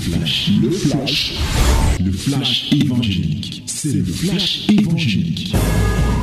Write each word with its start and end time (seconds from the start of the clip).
flash, 0.00 0.50
le 0.62 0.70
flash, 0.70 1.38
le 2.00 2.12
flash 2.12 2.72
évangélique. 2.72 3.64
C'est 3.66 3.92
le 3.92 4.04
flash 4.04 4.68
évangélique. 4.70 5.54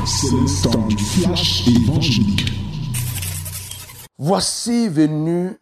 C'est 0.05 0.31
le 0.31 0.87
du 0.87 0.97
flash 0.97 1.67
évangélique. 1.67 2.51
Voici 4.17 4.87
venu 4.87 5.55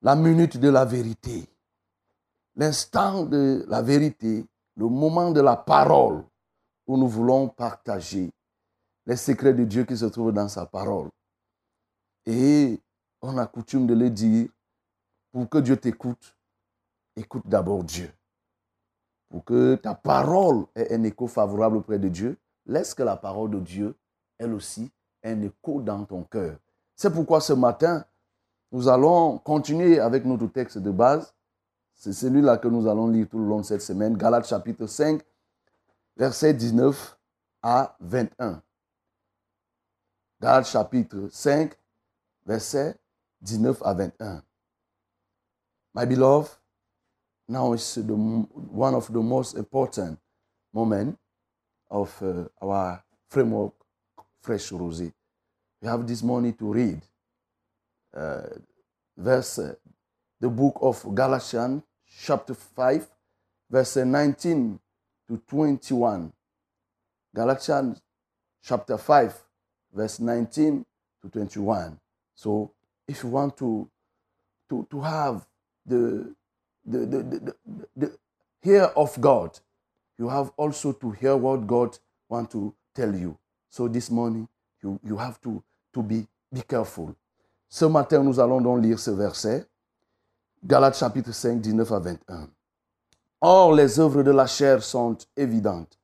la 0.00 0.16
minute 0.16 0.56
de 0.56 0.70
la 0.70 0.86
vérité, 0.86 1.44
l'instant 2.56 3.26
de 3.26 3.66
la 3.68 3.82
vérité, 3.82 4.46
le 4.76 4.88
moment 4.88 5.30
de 5.30 5.42
la 5.42 5.56
parole 5.56 6.24
où 6.86 6.96
nous 6.96 7.08
voulons 7.08 7.48
partager 7.48 8.30
les 9.06 9.16
secrets 9.16 9.52
de 9.52 9.64
Dieu 9.64 9.84
qui 9.84 9.96
se 9.96 10.06
trouvent 10.06 10.32
dans 10.32 10.48
sa 10.48 10.64
parole. 10.64 11.10
Et 12.24 12.80
on 13.20 13.36
a 13.36 13.46
coutume 13.46 13.86
de 13.86 13.94
le 13.94 14.08
dire, 14.08 14.48
pour 15.32 15.48
que 15.48 15.58
Dieu 15.58 15.76
t'écoute, 15.76 16.34
écoute 17.20 17.46
d'abord 17.46 17.84
Dieu. 17.84 18.10
Pour 19.28 19.44
que 19.44 19.76
ta 19.76 19.94
parole 19.94 20.66
ait 20.74 20.92
un 20.94 21.02
écho 21.04 21.26
favorable 21.26 21.76
auprès 21.76 21.98
de 21.98 22.08
Dieu, 22.08 22.36
laisse 22.66 22.94
que 22.94 23.02
la 23.02 23.16
parole 23.16 23.50
de 23.50 23.60
Dieu, 23.60 23.94
elle 24.38 24.54
aussi, 24.54 24.90
ait 25.22 25.32
un 25.32 25.42
écho 25.42 25.80
dans 25.80 26.04
ton 26.04 26.24
cœur. 26.24 26.58
C'est 26.96 27.12
pourquoi 27.12 27.40
ce 27.40 27.52
matin, 27.52 28.04
nous 28.72 28.88
allons 28.88 29.38
continuer 29.38 30.00
avec 30.00 30.24
notre 30.24 30.46
texte 30.46 30.78
de 30.78 30.90
base. 30.90 31.34
C'est 31.94 32.12
celui-là 32.12 32.58
que 32.58 32.68
nous 32.68 32.88
allons 32.88 33.08
lire 33.08 33.28
tout 33.28 33.38
le 33.38 33.46
long 33.46 33.60
de 33.60 33.64
cette 33.64 33.82
semaine. 33.82 34.16
Galates 34.16 34.46
chapitre 34.46 34.86
5, 34.86 35.20
versets 36.16 36.54
19 36.54 37.18
à 37.62 37.96
21. 38.00 38.62
Galates 40.40 40.66
chapitre 40.66 41.28
5, 41.30 41.74
versets 42.46 42.96
19 43.42 43.82
à 43.84 43.94
21. 43.94 44.42
My 45.94 46.06
beloved, 46.06 46.59
now 47.50 47.72
is 47.72 47.94
the, 47.96 48.14
one 48.14 48.94
of 48.94 49.12
the 49.12 49.20
most 49.20 49.56
important 49.56 50.18
moments 50.72 51.18
of 51.90 52.16
uh, 52.22 52.44
our 52.64 53.02
framework, 53.28 53.72
Fresh 54.40 54.70
Rosé. 54.70 55.12
We 55.82 55.88
have 55.88 56.06
this 56.06 56.22
morning 56.22 56.54
to 56.54 56.72
read 56.72 57.00
uh, 58.16 58.42
verse, 59.16 59.58
uh, 59.58 59.74
the 60.40 60.48
book 60.48 60.78
of 60.80 61.14
Galatians, 61.14 61.82
chapter 62.24 62.54
5, 62.54 63.08
verse 63.68 63.96
19 63.96 64.78
to 65.28 65.36
21. 65.48 66.32
Galatians 67.34 68.00
chapter 68.62 68.96
5, 68.96 69.42
verse 69.92 70.20
19 70.20 70.84
to 71.22 71.28
21. 71.28 71.98
So 72.34 72.72
if 73.08 73.24
you 73.24 73.30
want 73.30 73.56
to, 73.58 73.90
to, 74.68 74.86
to 74.90 75.00
have 75.00 75.46
the, 75.84 76.34
the, 76.84 76.98
the, 76.98 77.22
the, 77.22 77.56
the 77.96 78.18
hear 78.62 78.84
of 78.96 79.20
God, 79.20 79.58
you 80.18 80.28
have 80.28 80.50
also 80.56 80.92
to 80.92 81.10
hear 81.10 81.36
what 81.36 81.66
God 81.66 81.98
want 82.28 82.50
to 82.52 82.74
tell 82.94 83.14
you. 83.14 83.36
So 83.68 83.88
this 83.88 84.10
morning, 84.10 84.48
you, 84.82 84.98
you 85.04 85.16
have 85.16 85.40
to, 85.42 85.62
to 85.94 86.02
be, 86.02 86.26
be 86.52 86.62
careful. 86.62 87.14
Ce 87.68 87.84
matin, 87.84 88.22
nous 88.22 88.40
allons 88.40 88.60
donc 88.60 88.82
lire 88.82 88.98
ce 88.98 89.10
verset. 89.12 89.66
Galates 90.64 90.96
chapitre 90.98 91.32
5, 91.32 91.60
19 91.60 91.92
à 91.92 91.98
21. 92.00 92.48
Or, 93.40 93.72
les 93.72 93.98
œuvres 93.98 94.22
de 94.22 94.30
la 94.30 94.46
chair 94.46 94.82
sont 94.82 95.16
évidentes. 95.36 95.98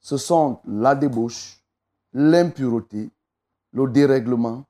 Ce 0.00 0.16
sont 0.16 0.60
la 0.66 0.94
débauche, 0.94 1.60
l'impureté, 2.12 3.10
le 3.72 3.88
dérèglement, 3.88 4.64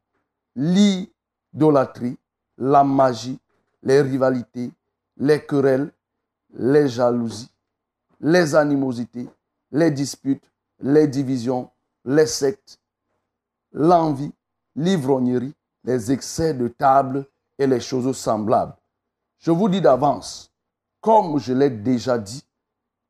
l'idolâtrie, 0.57 2.17
la 2.57 2.85
magie, 2.85 3.39
les 3.83 4.01
rivalités, 4.01 4.71
les 5.21 5.45
querelles, 5.45 5.93
les 6.55 6.89
jalousies, 6.89 7.51
les 8.21 8.55
animosités, 8.55 9.29
les 9.71 9.91
disputes, 9.91 10.51
les 10.81 11.07
divisions, 11.07 11.71
les 12.05 12.27
sectes, 12.27 12.81
l'envie, 13.73 14.33
l'ivrognerie, 14.75 15.55
les 15.85 16.11
excès 16.11 16.55
de 16.55 16.69
table 16.69 17.27
et 17.59 17.67
les 17.67 17.81
choses 17.81 18.17
semblables. 18.17 18.75
Je 19.39 19.51
vous 19.51 19.69
dis 19.69 19.81
d'avance, 19.81 20.51
comme 21.01 21.39
je 21.39 21.53
l'ai 21.53 21.71
déjà 21.71 22.19
dit, 22.19 22.45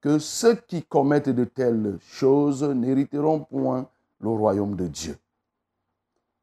que 0.01 0.19
ceux 0.19 0.55
qui 0.55 0.83
commettent 0.83 1.29
de 1.29 1.45
telles 1.45 1.99
choses 2.01 2.65
n'hériteront 2.65 3.41
point 3.41 3.89
le 4.21 4.31
royaume 4.31 4.75
de 4.75 4.87
Dieu. 4.87 5.17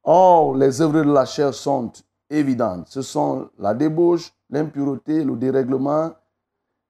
Or, 0.04 0.56
les 0.56 0.82
œuvres 0.82 1.04
de 1.04 1.12
la 1.12 1.26
chair 1.26 1.54
sont 1.54 1.92
évidentes. 2.30 2.88
Ce 2.88 3.02
sont 3.02 3.50
la 3.60 3.74
débauche, 3.74 4.32
l'impureté, 4.50 5.24
le 5.24 5.36
dérèglement, 5.36 6.12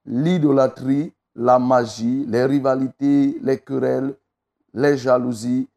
l'idolâtrie, 0.06 1.14
la 1.36 1.60
magie, 1.60 2.26
les 2.28 2.46
rivalités, 2.46 3.38
les 3.42 3.60
querelles, 3.60 4.16
les 4.74 4.98
jalousies, 4.98 5.68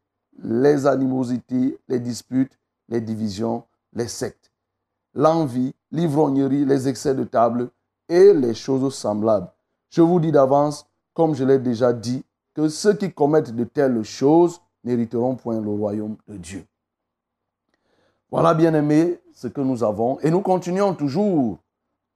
les 0.42 0.86
animosités, 0.86 1.78
les 1.88 2.00
disputes, 2.00 2.58
les 2.88 3.00
divisions, 3.00 3.64
les 3.92 4.08
sectes, 4.08 4.50
l'envie, 5.14 5.74
l'ivrognerie, 5.90 6.64
les 6.64 6.88
excès 6.88 7.14
de 7.14 7.24
table 7.24 7.70
et 8.08 8.32
les 8.32 8.54
choses 8.54 8.94
semblables. 8.94 9.50
Je 9.90 10.02
vous 10.02 10.20
dis 10.20 10.32
d'avance, 10.32 10.86
comme 11.14 11.34
je 11.34 11.44
l'ai 11.44 11.58
déjà 11.58 11.92
dit, 11.92 12.24
que 12.54 12.68
ceux 12.68 12.94
qui 12.94 13.12
commettent 13.12 13.54
de 13.54 13.64
telles 13.64 14.02
choses 14.02 14.60
n'hériteront 14.84 15.36
point 15.36 15.60
le 15.60 15.68
royaume 15.68 16.16
de 16.28 16.36
Dieu. 16.36 16.64
Voilà, 18.30 18.54
bien 18.54 18.74
aimé, 18.74 19.20
ce 19.34 19.48
que 19.48 19.60
nous 19.60 19.82
avons. 19.82 20.18
Et 20.20 20.30
nous 20.30 20.40
continuons 20.40 20.94
toujours 20.94 21.58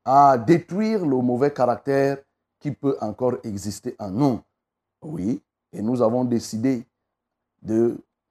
à 0.05 0.37
détruire 0.39 1.05
le 1.05 1.17
mauvais 1.17 1.53
caractère 1.53 2.19
qui 2.61 2.71
peut 2.73 2.97
encore 3.01 3.37
exister 3.43 3.95
en 3.99 4.11
nous. 4.11 4.41
Oui, 5.03 5.43
et 5.73 5.83
nous 5.83 6.03
avons 6.03 6.25
décidé 6.25 6.87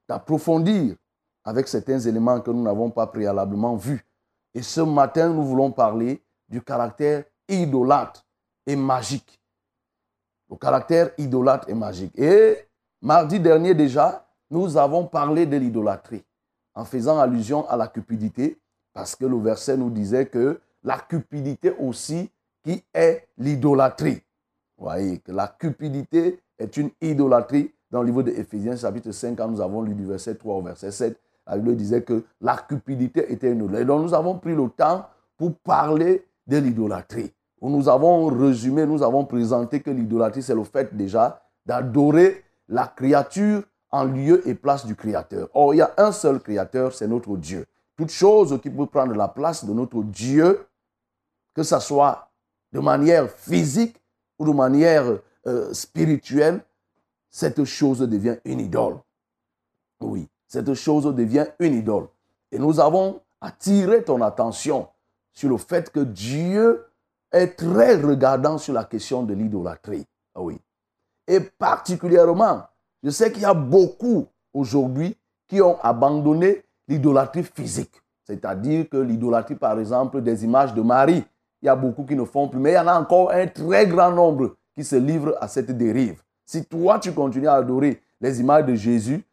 d'approfondir 0.08 0.96
avec 1.44 1.68
certains 1.68 2.00
éléments 2.00 2.40
que 2.42 2.52
nous 2.52 2.64
n'avons 2.64 2.90
pas 2.90 3.08
préalablement 3.08 3.76
vus. 3.76 4.06
Et 4.54 4.62
ce 4.62 4.82
matin, 4.82 5.30
nous 5.30 5.44
voulons 5.44 5.72
parler 5.72 6.24
du 6.48 6.62
caractère 6.62 7.26
idolâtre 7.48 8.26
et 8.66 8.76
magique. 8.76 9.42
Le 10.50 10.56
caractère 10.56 11.12
idolâtre 11.18 11.70
et 11.70 11.74
magique. 11.74 12.18
Et 12.18 12.58
mardi 13.02 13.40
dernier 13.40 13.74
déjà, 13.74 14.28
nous 14.50 14.78
avons 14.78 15.08
parlé 15.08 15.46
de 15.46 15.58
l'idolâtrie 15.58 16.24
en 16.76 16.86
faisant 16.86 17.20
allusion 17.20 17.68
à 17.70 17.78
la 17.78 17.88
cupidité, 17.88 18.60
parce 18.94 19.16
que 19.16 19.26
le 19.26 19.38
verset 19.38 19.78
nous 19.78 19.90
disait 19.90 20.28
que 20.28 20.60
la 20.84 21.00
cupidité 21.00 21.74
aussi 21.80 22.30
qui 22.64 22.84
est 22.94 23.28
l'idolâtrie. 23.38 24.22
Vous 24.78 24.86
voyez 24.86 25.20
que 25.20 25.32
la 25.32 25.48
cupidité 25.48 26.40
est 26.58 26.78
une 26.78 26.90
idolâtrie 27.02 27.72
dans 27.92 28.02
le 28.02 28.08
livre 28.08 28.24
de 28.24 28.32
Éphésiens 28.32 28.76
chapitre 28.76 29.12
5 29.12 29.36
quand 29.36 29.48
nous 29.48 29.62
avons 29.62 29.82
lu 29.82 29.94
du 29.94 30.06
verset 30.06 30.36
3 30.36 30.56
au 30.56 30.62
verset 30.62 30.92
7. 30.92 31.20
La 31.46 31.58
Bible 31.58 31.76
disait 31.76 32.02
que 32.02 32.24
la 32.42 32.58
cupidité 32.58 33.32
était 33.32 33.52
une 33.52 33.60
idolâtrie. 33.60 33.86
Donc 33.86 34.04
nous 34.04 34.14
avons 34.14 34.40
pris 34.40 34.56
le 34.56 34.70
temps 34.70 35.06
pour 35.38 35.54
parler 35.56 36.26
de 36.48 36.58
l'idolâtrie. 36.58 37.32
Nous 37.62 37.88
avons 37.88 38.28
résumé, 38.28 38.86
nous 38.86 39.04
avons 39.04 39.24
présenté 39.24 39.80
que 39.80 39.90
l'idolâtrie, 39.90 40.44
c'est 40.44 40.56
le 40.56 40.66
fait 40.66 40.96
déjà 40.96 41.42
d'adorer 41.66 42.44
la 42.68 42.88
créature 42.88 43.64
en 43.90 44.04
lieu 44.04 44.46
et 44.48 44.56
place 44.56 44.86
du 44.86 44.96
Créateur. 44.96 45.48
Or, 45.54 45.74
il 45.74 45.78
y 45.78 45.82
a 45.82 45.94
un 45.98 46.12
seul 46.12 46.42
Créateur, 46.42 46.94
c'est 46.94 47.08
notre 47.08 47.38
Dieu. 47.38 47.66
Toute 47.96 48.10
chose 48.10 48.60
qui 48.62 48.70
peut 48.70 48.88
prendre 48.88 49.16
la 49.16 49.28
place 49.28 49.64
de 49.64 49.72
notre 49.72 50.02
Dieu, 50.04 50.66
que 51.54 51.64
ce 51.64 51.80
soit 51.80 52.30
de 52.72 52.80
manière 52.80 53.30
physique 53.30 53.96
ou 54.40 54.46
de 54.46 54.52
manière 54.52 55.06
euh, 55.46 55.74
spirituelle, 55.74 56.64
cette 57.30 57.64
chose 57.64 58.00
devient 58.00 58.38
une 58.46 58.60
idole. 58.60 58.98
Oui, 60.00 60.28
cette 60.48 60.74
chose 60.74 61.06
devient 61.16 61.48
une 61.60 61.76
idole. 61.76 62.08
Et 62.52 62.60
nous 62.60 62.80
avons 62.80 63.22
attiré 63.42 64.04
ton 64.04 64.22
attention 64.22 64.88
sur 65.32 65.50
le 65.50 65.58
fait 65.58 65.90
que 65.90 66.02
Dieu 66.02 66.86
est 67.32 67.56
très 67.56 67.96
regardant 67.96 68.58
sur 68.58 68.74
la 68.74 68.84
question 68.84 69.24
de 69.24 69.34
l'idolâtrie. 69.34 70.06
Ah 70.36 70.42
oui. 70.42 70.60
Et 71.28 71.40
particulièrement 71.40 72.64
je 73.04 73.10
sais 73.10 73.32
qu'il 73.32 73.42
y 73.44 73.46
a 73.46 73.54
beaucoup 73.54 74.28
aujourd'hui 74.54 75.16
qui 75.48 75.62
ont 75.62 75.78
abandonné 75.82 76.64
l'idolâtrie 76.88 77.44
physique. 77.44 78.02
C'est-à-dire 78.24 78.88
que 78.90 78.98
l'idolâtrie, 78.98 79.56
par 79.56 79.78
exemple, 79.78 80.22
des 80.22 80.46
images 80.46 80.74
de 80.74 80.82
Marie, 80.82 81.24
il 81.64 81.68
y 81.68 81.70
a 81.70 81.76
beaucoup 81.78 82.04
qui 82.04 82.16
ne 82.16 82.26
font 82.26 82.50
plus. 82.50 82.60
Mais 82.60 82.72
il 82.72 82.76
y 82.76 82.80
en 82.80 82.88
a 82.88 83.00
encore 83.00 83.32
un 83.32 83.48
très 83.48 83.88
grand 83.88 84.12
nombre 84.12 84.56
qui 84.76 84.84
se 84.84 84.98
livrent 84.98 85.36
à 85.40 85.48
cette 85.48 85.72
dérive. 85.72 86.22
Si 86.46 86.66
toi, 86.66 87.00
tu 87.00 87.14
continues 87.14 87.48
à 87.48 87.54
adorer 87.54 88.02
les 88.20 88.42
images 88.42 88.66
de 88.66 88.76
Jésus, 88.76 89.24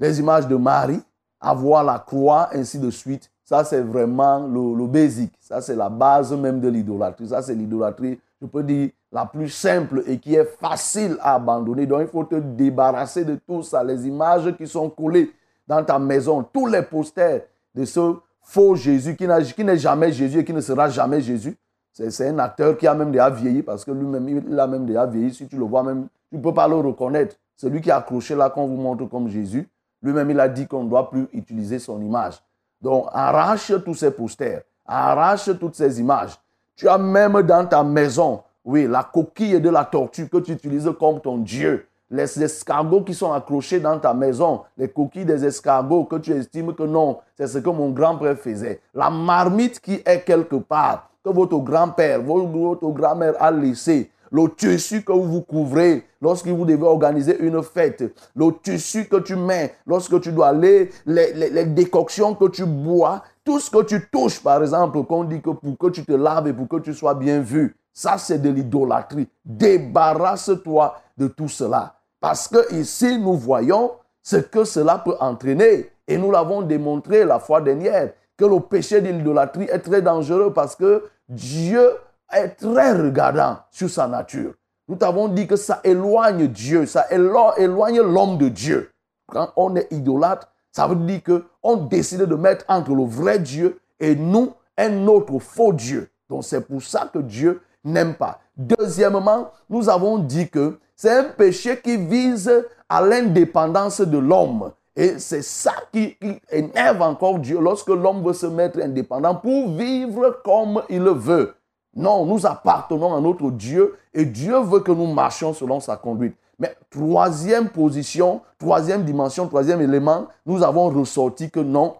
les 0.00 0.18
images 0.18 0.48
de 0.48 0.56
Marie, 0.56 1.02
avoir 1.38 1.84
la 1.84 1.98
croix, 1.98 2.48
ainsi 2.52 2.78
de 2.78 2.90
suite, 2.90 3.30
ça 3.44 3.62
c'est 3.62 3.82
vraiment 3.82 4.46
le, 4.46 4.86
basic. 4.86 5.32
Ça 5.38 5.60
c'est 5.60 5.76
la 5.76 5.90
base 5.90 6.32
même 6.32 6.60
de 6.60 6.68
l'idolâtrie. 6.68 7.28
Ça 7.28 7.42
c'est 7.42 7.54
l'idolâtrie, 7.54 8.18
je 8.40 8.46
peux 8.46 8.62
dire, 8.62 8.88
la 9.12 9.26
plus 9.26 9.50
simple 9.50 10.02
et 10.06 10.18
qui 10.18 10.34
est 10.34 10.48
facile 10.58 11.18
à 11.20 11.34
abandonner. 11.34 11.84
Donc 11.84 12.00
il 12.00 12.08
faut 12.08 12.24
te 12.24 12.36
débarrasser 12.36 13.24
de 13.24 13.38
tout 13.46 13.62
ça. 13.62 13.84
Les 13.84 14.06
images 14.06 14.56
qui 14.56 14.66
sont 14.66 14.88
collées 14.88 15.30
dans 15.68 15.84
ta 15.84 15.98
maison, 15.98 16.42
tous 16.42 16.66
les 16.66 16.82
posters 16.82 17.42
de 17.74 17.84
ce 17.84 18.16
faux 18.40 18.76
Jésus 18.76 19.14
qui 19.14 19.64
n'est 19.64 19.76
jamais 19.76 20.10
Jésus 20.10 20.38
et 20.38 20.44
qui 20.44 20.54
ne 20.54 20.60
sera 20.62 20.88
jamais 20.88 21.20
Jésus. 21.20 21.54
C'est 21.98 22.28
un 22.28 22.38
acteur 22.40 22.76
qui 22.76 22.86
a 22.86 22.92
même 22.92 23.10
déjà 23.10 23.30
vieilli 23.30 23.62
parce 23.62 23.82
que 23.82 23.90
lui-même, 23.90 24.28
il 24.28 24.60
a 24.60 24.66
même 24.66 24.84
déjà 24.84 25.06
vieilli. 25.06 25.32
Si 25.32 25.48
tu 25.48 25.56
le 25.56 25.64
vois 25.64 25.82
même, 25.82 26.08
tu 26.28 26.36
ne 26.36 26.42
peux 26.42 26.52
pas 26.52 26.68
le 26.68 26.76
reconnaître. 26.76 27.36
Celui 27.56 27.80
qui 27.80 27.88
est 27.88 27.92
accroché 27.92 28.34
là 28.34 28.50
qu'on 28.50 28.66
vous 28.66 28.76
montre 28.76 29.06
comme 29.06 29.28
Jésus, 29.30 29.66
lui-même, 30.02 30.30
il 30.30 30.38
a 30.38 30.46
dit 30.46 30.66
qu'on 30.66 30.84
ne 30.84 30.90
doit 30.90 31.08
plus 31.08 31.26
utiliser 31.32 31.78
son 31.78 32.02
image. 32.02 32.34
Donc, 32.82 33.06
arrache 33.14 33.72
tous 33.82 33.94
ces 33.94 34.10
posters, 34.10 34.60
arrache 34.84 35.48
toutes 35.58 35.74
ces 35.74 35.98
images. 35.98 36.38
Tu 36.74 36.86
as 36.86 36.98
même 36.98 37.40
dans 37.40 37.64
ta 37.64 37.82
maison, 37.82 38.42
oui, 38.62 38.86
la 38.86 39.02
coquille 39.02 39.58
de 39.58 39.70
la 39.70 39.86
tortue 39.86 40.28
que 40.28 40.36
tu 40.36 40.52
utilises 40.52 40.90
comme 41.00 41.18
ton 41.22 41.38
Dieu. 41.38 41.86
Les 42.10 42.42
escargots 42.42 43.04
qui 43.04 43.14
sont 43.14 43.32
accrochés 43.32 43.80
dans 43.80 43.98
ta 43.98 44.12
maison, 44.12 44.64
les 44.76 44.88
coquilles 44.88 45.24
des 45.24 45.46
escargots 45.46 46.04
que 46.04 46.16
tu 46.16 46.32
estimes 46.32 46.74
que 46.74 46.82
non, 46.82 47.20
c'est 47.34 47.46
ce 47.46 47.56
que 47.56 47.70
mon 47.70 47.88
grand-père 47.88 48.36
faisait. 48.36 48.82
La 48.92 49.08
marmite 49.08 49.80
qui 49.80 50.02
est 50.04 50.20
quelque 50.24 50.56
part, 50.56 51.08
votre 51.30 51.58
grand-père, 51.58 52.22
votre 52.22 52.88
grand-mère 52.88 53.34
a 53.40 53.50
laissé, 53.50 54.10
le 54.32 54.48
tissu 54.54 55.02
que 55.02 55.12
vous 55.12 55.42
couvrez 55.42 56.04
lorsque 56.20 56.48
vous 56.48 56.64
devez 56.64 56.86
organiser 56.86 57.38
une 57.40 57.62
fête, 57.62 58.04
le 58.34 58.50
tissu 58.62 59.06
que 59.06 59.16
tu 59.16 59.36
mets 59.36 59.74
lorsque 59.86 60.20
tu 60.20 60.32
dois 60.32 60.48
aller, 60.48 60.90
les, 61.06 61.64
décoctions 61.64 62.34
que 62.34 62.48
tu 62.48 62.64
bois, 62.64 63.22
tout 63.44 63.60
ce 63.60 63.70
que 63.70 63.82
tu 63.84 64.08
touches, 64.10 64.42
par 64.42 64.60
exemple, 64.62 65.02
qu'on 65.04 65.24
dit 65.24 65.40
que 65.40 65.50
pour 65.50 65.78
que 65.78 65.88
tu 65.88 66.04
te 66.04 66.12
laves 66.12 66.48
et 66.48 66.52
pour 66.52 66.68
que 66.68 66.78
tu 66.78 66.92
sois 66.92 67.14
bien 67.14 67.40
vu, 67.40 67.76
ça 67.92 68.18
c'est 68.18 68.40
de 68.40 68.50
l'idolâtrie. 68.50 69.28
Débarrasse-toi 69.44 70.96
de 71.16 71.28
tout 71.28 71.48
cela. 71.48 71.94
Parce 72.20 72.48
que 72.48 72.74
ici, 72.74 73.18
nous 73.18 73.34
voyons 73.34 73.92
ce 74.22 74.36
que 74.36 74.64
cela 74.64 74.98
peut 74.98 75.14
entraîner. 75.20 75.90
Et 76.08 76.18
nous 76.18 76.30
l'avons 76.30 76.62
démontré 76.62 77.24
la 77.24 77.38
fois 77.38 77.60
dernière, 77.60 78.10
que 78.36 78.44
le 78.44 78.60
péché 78.60 79.00
de 79.00 79.08
l'idolâtrie 79.08 79.64
est 79.70 79.78
très 79.78 80.02
dangereux 80.02 80.52
parce 80.52 80.76
que 80.76 81.04
Dieu 81.28 81.90
est 82.32 82.50
très 82.50 82.92
regardant 82.92 83.58
sur 83.70 83.90
sa 83.90 84.06
nature. 84.06 84.54
Nous 84.88 84.96
t'avons 84.96 85.28
dit 85.28 85.46
que 85.46 85.56
ça 85.56 85.80
éloigne 85.82 86.46
Dieu, 86.46 86.86
ça 86.86 87.06
éloigne 87.10 88.00
l'homme 88.00 88.38
de 88.38 88.48
Dieu. 88.48 88.92
Quand 89.28 89.52
on 89.56 89.74
est 89.74 89.92
idolâtre, 89.92 90.48
ça 90.70 90.86
veut 90.86 90.94
dire 90.94 91.20
qu'on 91.24 91.76
décide 91.76 92.22
de 92.22 92.34
mettre 92.36 92.64
entre 92.68 92.94
le 92.94 93.04
vrai 93.04 93.38
Dieu 93.38 93.80
et 93.98 94.14
nous 94.14 94.52
un 94.76 95.06
autre 95.08 95.38
faux 95.38 95.72
Dieu. 95.72 96.08
Donc 96.28 96.44
c'est 96.44 96.60
pour 96.60 96.82
ça 96.82 97.10
que 97.12 97.18
Dieu 97.18 97.62
n'aime 97.82 98.14
pas. 98.14 98.40
Deuxièmement, 98.56 99.50
nous 99.68 99.88
avons 99.88 100.18
dit 100.18 100.48
que 100.48 100.78
c'est 100.94 101.10
un 101.10 101.24
péché 101.24 101.80
qui 101.80 101.96
vise 101.96 102.52
à 102.88 103.00
l'indépendance 103.00 104.00
de 104.00 104.18
l'homme. 104.18 104.70
Et 104.96 105.18
c'est 105.18 105.42
ça 105.42 105.74
qui, 105.92 106.16
énerve 106.50 107.02
encore 107.02 107.38
Dieu 107.38 107.60
lorsque 107.60 107.88
l'homme 107.88 108.24
veut 108.24 108.32
se 108.32 108.46
mettre 108.46 108.80
indépendant 108.80 109.34
pour 109.34 109.76
vivre 109.76 110.40
comme 110.42 110.82
il 110.88 111.02
le 111.02 111.10
veut. 111.10 111.54
Non, 111.94 112.24
nous 112.24 112.46
appartenons 112.46 113.14
à 113.14 113.20
notre 113.20 113.50
Dieu 113.50 113.96
et 114.14 114.24
Dieu 114.24 114.58
veut 114.60 114.80
que 114.80 114.92
nous 114.92 115.06
marchions 115.06 115.52
selon 115.52 115.80
sa 115.80 115.96
conduite. 115.96 116.36
Mais 116.58 116.74
troisième 116.88 117.68
position, 117.68 118.40
troisième 118.58 119.04
dimension, 119.04 119.46
troisième 119.46 119.82
élément, 119.82 120.28
nous 120.46 120.62
avons 120.62 120.88
ressorti 120.88 121.50
que 121.50 121.60
non, 121.60 121.96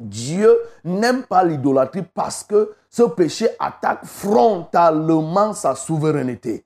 Dieu 0.00 0.58
n'aime 0.84 1.22
pas 1.24 1.44
l'idolâtrie 1.44 2.02
parce 2.02 2.42
que 2.42 2.74
ce 2.88 3.02
péché 3.02 3.48
attaque 3.58 4.04
frontalement 4.04 5.52
sa 5.52 5.74
souveraineté. 5.74 6.64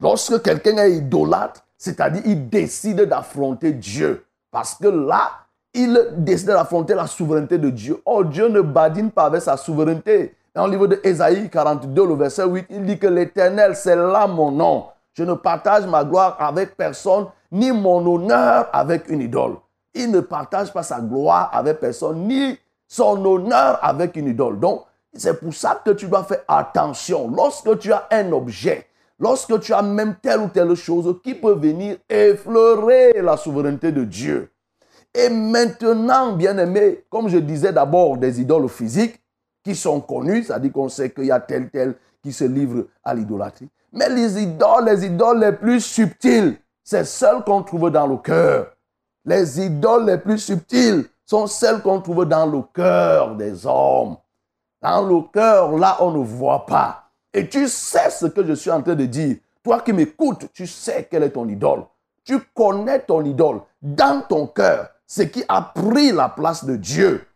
Lorsque 0.00 0.42
quelqu'un 0.42 0.76
est 0.76 0.92
idolâtre, 0.92 1.64
c'est-à-dire 1.78 2.22
il 2.26 2.48
décide 2.50 3.02
d'affronter 3.02 3.72
Dieu. 3.72 4.25
Parce 4.56 4.74
que 4.76 4.88
là, 4.88 5.32
il 5.74 6.14
décide 6.16 6.46
d'affronter 6.46 6.94
la 6.94 7.06
souveraineté 7.06 7.58
de 7.58 7.68
Dieu. 7.68 8.00
Oh, 8.06 8.24
Dieu 8.24 8.48
ne 8.48 8.62
badine 8.62 9.10
pas 9.10 9.24
avec 9.24 9.42
sa 9.42 9.58
souveraineté. 9.58 10.34
Dans 10.54 10.64
le 10.64 10.72
livre 10.72 10.86
de 10.86 10.98
Ésaïe 11.04 11.50
42, 11.50 12.06
le 12.06 12.14
verset 12.14 12.46
8, 12.46 12.64
il 12.70 12.86
dit 12.86 12.98
que 12.98 13.06
l'Éternel, 13.06 13.76
c'est 13.76 13.94
là 13.94 14.26
mon 14.26 14.50
nom. 14.50 14.86
Je 15.12 15.24
ne 15.24 15.34
partage 15.34 15.86
ma 15.86 16.04
gloire 16.04 16.38
avec 16.40 16.74
personne, 16.74 17.26
ni 17.52 17.70
mon 17.70 17.98
honneur 18.06 18.70
avec 18.72 19.10
une 19.10 19.20
idole. 19.20 19.56
Il 19.92 20.10
ne 20.10 20.20
partage 20.20 20.72
pas 20.72 20.82
sa 20.82 21.00
gloire 21.00 21.50
avec 21.52 21.78
personne, 21.78 22.26
ni 22.26 22.58
son 22.88 23.22
honneur 23.26 23.78
avec 23.82 24.16
une 24.16 24.28
idole. 24.28 24.58
Donc, 24.58 24.84
c'est 25.12 25.38
pour 25.38 25.52
ça 25.52 25.82
que 25.84 25.90
tu 25.90 26.06
dois 26.06 26.24
faire 26.24 26.44
attention. 26.48 27.30
Lorsque 27.30 27.78
tu 27.78 27.92
as 27.92 28.08
un 28.10 28.32
objet, 28.32 28.85
lorsque 29.18 29.60
tu 29.60 29.72
as 29.72 29.82
même 29.82 30.16
telle 30.20 30.40
ou 30.40 30.48
telle 30.48 30.74
chose 30.74 31.20
qui 31.22 31.34
peut 31.34 31.54
venir 31.54 31.96
effleurer 32.08 33.20
la 33.22 33.36
souveraineté 33.36 33.92
de 33.92 34.04
Dieu. 34.04 34.50
Et 35.14 35.30
maintenant, 35.30 36.32
bien 36.32 36.58
aimé, 36.58 37.04
comme 37.08 37.28
je 37.28 37.38
disais 37.38 37.72
d'abord 37.72 38.18
des 38.18 38.40
idoles 38.40 38.68
physiques 38.68 39.18
qui 39.64 39.74
sont 39.74 40.00
connues, 40.00 40.42
c'est-à-dire 40.44 40.72
qu'on 40.72 40.88
sait 40.88 41.10
qu'il 41.10 41.24
y 41.24 41.30
a 41.30 41.40
tel 41.40 41.70
tel 41.70 41.94
qui 42.22 42.32
se 42.32 42.44
livre 42.44 42.86
à 43.02 43.14
l'idolâtrie. 43.14 43.68
Mais 43.92 44.08
les 44.10 44.42
idoles, 44.42 44.84
les 44.84 45.06
idoles 45.06 45.40
les 45.40 45.52
plus 45.52 45.80
subtiles, 45.80 46.58
c'est 46.84 47.04
celles 47.04 47.42
qu'on 47.44 47.62
trouve 47.62 47.90
dans 47.90 48.06
le 48.06 48.18
cœur. 48.18 48.72
Les 49.24 49.60
idoles 49.60 50.06
les 50.06 50.18
plus 50.18 50.38
subtiles 50.38 51.06
sont 51.24 51.46
celles 51.46 51.80
qu'on 51.80 52.00
trouve 52.00 52.26
dans 52.26 52.46
le 52.46 52.62
cœur 52.74 53.34
des 53.34 53.66
hommes. 53.66 54.16
Dans 54.82 55.02
le 55.02 55.22
cœur, 55.32 55.76
là, 55.78 55.96
on 56.00 56.12
ne 56.12 56.22
voit 56.22 56.66
pas. 56.66 57.05
Et 57.36 57.48
tu 57.48 57.68
sais 57.68 58.08
ce 58.08 58.24
que 58.24 58.42
je 58.46 58.54
suis 58.54 58.70
en 58.70 58.80
train 58.80 58.94
de 58.94 59.04
dire. 59.04 59.36
Toi 59.62 59.82
qui 59.82 59.92
m'écoutes, 59.92 60.50
tu 60.54 60.66
sais 60.66 61.06
quelle 61.10 61.22
est 61.22 61.30
ton 61.30 61.46
idole. 61.46 61.82
Tu 62.24 62.38
connais 62.54 63.00
ton 63.00 63.22
idole 63.24 63.60
dans 63.82 64.22
ton 64.22 64.46
cœur, 64.46 64.88
ce 65.06 65.20
qui 65.20 65.44
a 65.46 65.60
pris 65.60 66.12
la 66.12 66.30
place 66.30 66.64
de 66.64 66.76
Dieu. 66.76 67.26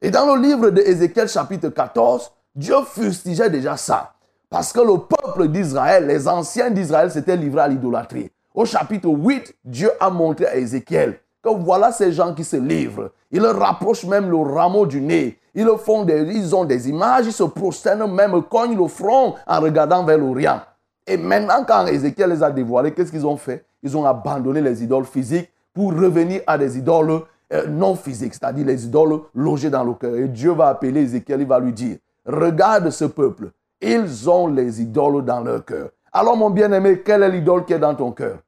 Et 0.00 0.10
dans 0.10 0.34
le 0.34 0.40
livre 0.40 0.70
de 0.70 0.80
Ézéchiel 0.80 1.28
chapitre 1.28 1.68
14, 1.68 2.32
Dieu 2.54 2.76
fustigeait 2.86 3.50
déjà 3.50 3.76
ça. 3.76 4.14
Parce 4.48 4.72
que 4.72 4.80
le 4.80 4.96
peuple 4.98 5.48
d'Israël, 5.48 6.06
les 6.06 6.26
anciens 6.26 6.70
d'Israël 6.70 7.10
s'étaient 7.10 7.36
livrés 7.36 7.62
à 7.62 7.68
l'idolâtrie. 7.68 8.30
Au 8.54 8.64
chapitre 8.64 9.08
8, 9.08 9.54
Dieu 9.66 9.90
a 10.00 10.08
montré 10.08 10.46
à 10.46 10.56
Ézéchiel 10.56 11.20
que 11.42 11.50
voilà 11.50 11.92
ces 11.92 12.10
gens 12.12 12.32
qui 12.32 12.44
se 12.44 12.56
livrent. 12.56 13.10
Ils 13.30 13.44
rapprochent 13.44 14.04
même 14.04 14.30
le 14.30 14.38
rameau 14.38 14.86
du 14.86 15.02
nez. 15.02 15.38
Ils, 15.54 15.68
font 15.78 16.04
des, 16.04 16.22
ils 16.34 16.54
ont 16.54 16.64
des 16.64 16.88
images, 16.88 17.26
ils 17.26 17.32
se 17.32 17.44
prosternent 17.44 18.10
même, 18.10 18.42
cognent 18.44 18.76
le 18.76 18.88
front 18.88 19.34
en 19.46 19.60
regardant 19.60 20.02
vers 20.02 20.18
l'Orient. 20.18 20.60
Et 21.06 21.16
maintenant, 21.16 21.64
quand 21.66 21.86
Ézéchiel 21.86 22.30
les 22.30 22.42
a 22.42 22.50
dévoilés, 22.50 22.92
qu'est-ce 22.92 23.10
qu'ils 23.10 23.26
ont 23.26 23.36
fait? 23.36 23.64
Ils 23.82 23.96
ont 23.96 24.04
abandonné 24.04 24.60
les 24.60 24.82
idoles 24.82 25.04
physiques 25.04 25.50
pour 25.74 25.92
revenir 25.92 26.42
à 26.46 26.56
des 26.56 26.78
idoles 26.78 27.22
euh, 27.52 27.66
non 27.66 27.96
physiques, 27.96 28.34
c'est-à-dire 28.34 28.66
les 28.66 28.86
idoles 28.86 29.20
logées 29.34 29.70
dans 29.70 29.84
le 29.84 29.94
cœur. 29.94 30.14
Et 30.16 30.28
Dieu 30.28 30.52
va 30.52 30.68
appeler 30.68 31.02
Ézéchiel, 31.02 31.40
il 31.40 31.46
va 31.46 31.58
lui 31.58 31.72
dire, 31.72 31.96
regarde 32.24 32.88
ce 32.90 33.04
peuple, 33.04 33.50
ils 33.80 34.30
ont 34.30 34.46
les 34.46 34.80
idoles 34.80 35.24
dans 35.24 35.40
leur 35.40 35.64
cœur. 35.64 35.90
Alors 36.12 36.36
mon 36.36 36.50
bien-aimé, 36.50 37.02
quelle 37.04 37.24
est 37.24 37.28
l'idole 37.28 37.64
qui 37.64 37.72
est 37.72 37.78
dans 37.78 37.94
ton 37.94 38.12
cœur? 38.12 38.38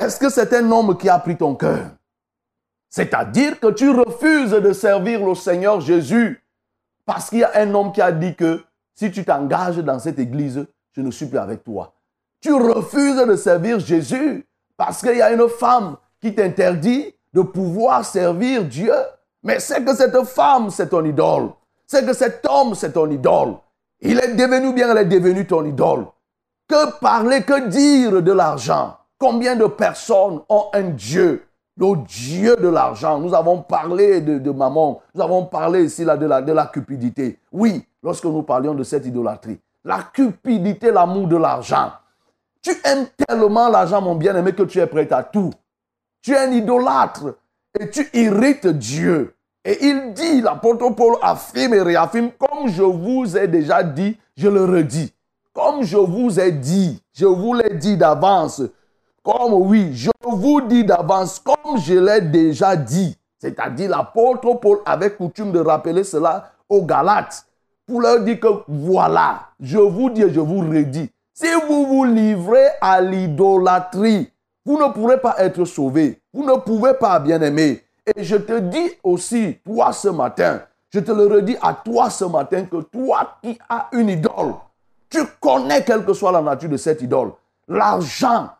Est-ce 0.00 0.18
que 0.18 0.30
c'est 0.30 0.52
un 0.54 0.70
homme 0.70 0.96
qui 0.96 1.08
a 1.08 1.18
pris 1.18 1.36
ton 1.36 1.54
cœur? 1.54 1.90
C'est-à-dire 2.92 3.58
que 3.58 3.68
tu 3.68 3.88
refuses 3.88 4.50
de 4.50 4.72
servir 4.74 5.24
le 5.24 5.34
Seigneur 5.34 5.80
Jésus 5.80 6.44
parce 7.06 7.30
qu'il 7.30 7.38
y 7.38 7.44
a 7.44 7.52
un 7.54 7.72
homme 7.72 7.90
qui 7.90 8.02
a 8.02 8.12
dit 8.12 8.34
que 8.36 8.62
si 8.94 9.10
tu 9.10 9.24
t'engages 9.24 9.78
dans 9.78 9.98
cette 9.98 10.18
église, 10.18 10.66
je 10.92 11.00
ne 11.00 11.10
suis 11.10 11.24
plus 11.24 11.38
avec 11.38 11.64
toi. 11.64 11.94
Tu 12.42 12.52
refuses 12.52 13.16
de 13.16 13.34
servir 13.34 13.80
Jésus 13.80 14.46
parce 14.76 15.00
qu'il 15.00 15.16
y 15.16 15.22
a 15.22 15.32
une 15.32 15.48
femme 15.48 15.96
qui 16.20 16.34
t'interdit 16.34 17.14
de 17.32 17.40
pouvoir 17.40 18.04
servir 18.04 18.62
Dieu. 18.64 18.92
Mais 19.42 19.58
c'est 19.58 19.82
que 19.82 19.96
cette 19.96 20.22
femme, 20.24 20.68
c'est 20.68 20.90
ton 20.90 21.02
idole. 21.02 21.48
C'est 21.86 22.04
que 22.04 22.12
cet 22.12 22.46
homme, 22.46 22.74
c'est 22.74 22.92
ton 22.92 23.10
idole. 23.10 23.54
Il 24.02 24.20
est 24.20 24.34
devenu 24.34 24.74
bien, 24.74 24.90
elle 24.90 24.98
est 24.98 25.04
devenue 25.06 25.46
ton 25.46 25.64
idole. 25.64 26.04
Que 26.68 26.98
parler, 27.00 27.42
que 27.42 27.68
dire 27.68 28.22
de 28.22 28.32
l'argent? 28.32 28.98
Combien 29.18 29.56
de 29.56 29.64
personnes 29.64 30.42
ont 30.50 30.66
un 30.74 30.90
Dieu 30.90 31.46
le 31.76 32.04
Dieu 32.06 32.56
de 32.56 32.68
l'argent. 32.68 33.18
Nous 33.18 33.34
avons 33.34 33.62
parlé 33.62 34.20
de, 34.20 34.50
maman, 34.50 35.00
nous 35.14 35.22
avons 35.22 35.46
parlé 35.46 35.84
ici 35.84 36.04
là, 36.04 36.16
de, 36.16 36.26
la, 36.26 36.42
de 36.42 36.52
la 36.52 36.66
cupidité. 36.66 37.38
Oui, 37.50 37.84
lorsque 38.02 38.24
nous 38.24 38.42
parlions 38.42 38.74
de 38.74 38.82
cette 38.82 39.06
idolâtrie. 39.06 39.58
La 39.84 40.02
cupidité, 40.12 40.92
l'amour 40.92 41.26
de 41.26 41.36
l'argent. 41.36 41.92
Tu 42.62 42.70
aimes 42.84 43.06
tellement 43.26 43.68
l'argent, 43.68 44.00
mon 44.00 44.14
bien-aimé, 44.14 44.52
que 44.52 44.62
tu 44.62 44.78
es 44.78 44.86
prêt 44.86 45.12
à 45.12 45.22
tout. 45.22 45.50
Tu 46.22 46.32
es 46.32 46.38
un 46.38 46.52
idolâtre 46.52 47.34
et 47.78 47.90
tu 47.90 48.08
irrites 48.12 48.68
Dieu. 48.68 49.34
Et 49.64 49.86
il 49.86 50.12
dit, 50.12 50.40
l'apôtre 50.40 50.88
Paul 50.90 51.16
affirme 51.22 51.74
et 51.74 51.82
réaffirme, 51.82 52.30
comme 52.38 52.68
je 52.68 52.82
vous 52.82 53.36
ai 53.36 53.48
déjà 53.48 53.82
dit, 53.82 54.16
je 54.36 54.48
le 54.48 54.64
redis. 54.64 55.12
Comme 55.52 55.82
je 55.82 55.96
vous 55.96 56.38
ai 56.38 56.52
dit, 56.52 57.02
je 57.12 57.26
vous 57.26 57.54
l'ai 57.54 57.74
dit 57.74 57.96
d'avance, 57.96 58.62
comme 59.22 59.52
oui, 59.54 59.90
je 59.94 60.10
vous 60.24 60.60
dis 60.62 60.84
d'avance, 60.84 61.40
comme 61.40 61.78
je 61.78 61.94
l'ai 61.94 62.20
déjà 62.20 62.76
dit, 62.76 63.16
c'est-à-dire 63.38 63.90
l'apôtre 63.90 64.54
Paul 64.54 64.78
avait 64.84 65.12
coutume 65.12 65.52
de 65.52 65.60
rappeler 65.60 66.04
cela 66.04 66.52
aux 66.68 66.82
Galates 66.82 67.46
pour 67.86 68.00
leur 68.00 68.20
dire 68.20 68.40
que 68.40 68.48
voilà, 68.68 69.48
je 69.60 69.78
vous 69.78 70.10
dis 70.10 70.22
et 70.22 70.32
je 70.32 70.40
vous 70.40 70.60
redis, 70.60 71.10
si 71.34 71.46
vous 71.68 71.86
vous 71.86 72.04
livrez 72.04 72.68
à 72.80 73.00
l'idolâtrie, 73.00 74.30
vous 74.64 74.78
ne 74.78 74.92
pourrez 74.92 75.18
pas 75.18 75.36
être 75.38 75.64
sauvés. 75.64 76.20
Vous 76.32 76.44
ne 76.44 76.54
pouvez 76.58 76.94
pas, 76.94 77.18
bien 77.18 77.40
aimer. 77.42 77.82
Et 78.06 78.22
je 78.22 78.36
te 78.36 78.58
dis 78.58 78.92
aussi, 79.02 79.58
toi 79.64 79.92
ce 79.92 80.08
matin, 80.08 80.60
Je 80.94 81.00
te 81.00 81.10
le 81.10 81.26
redis 81.26 81.56
à 81.62 81.72
toi 81.72 82.10
ce 82.10 82.26
matin 82.26 82.64
que 82.64 82.82
toi 82.82 83.38
qui 83.42 83.58
as 83.68 83.88
une 83.92 84.10
idole, 84.10 84.54
tu 85.08 85.20
connais 85.40 85.82
quelle 85.84 86.04
que 86.04 86.12
soit 86.12 86.32
la 86.32 86.42
nature 86.42 86.68
de 86.68 86.76
cette 86.76 87.00
idole. 87.00 87.32
L'argent, 87.66 88.50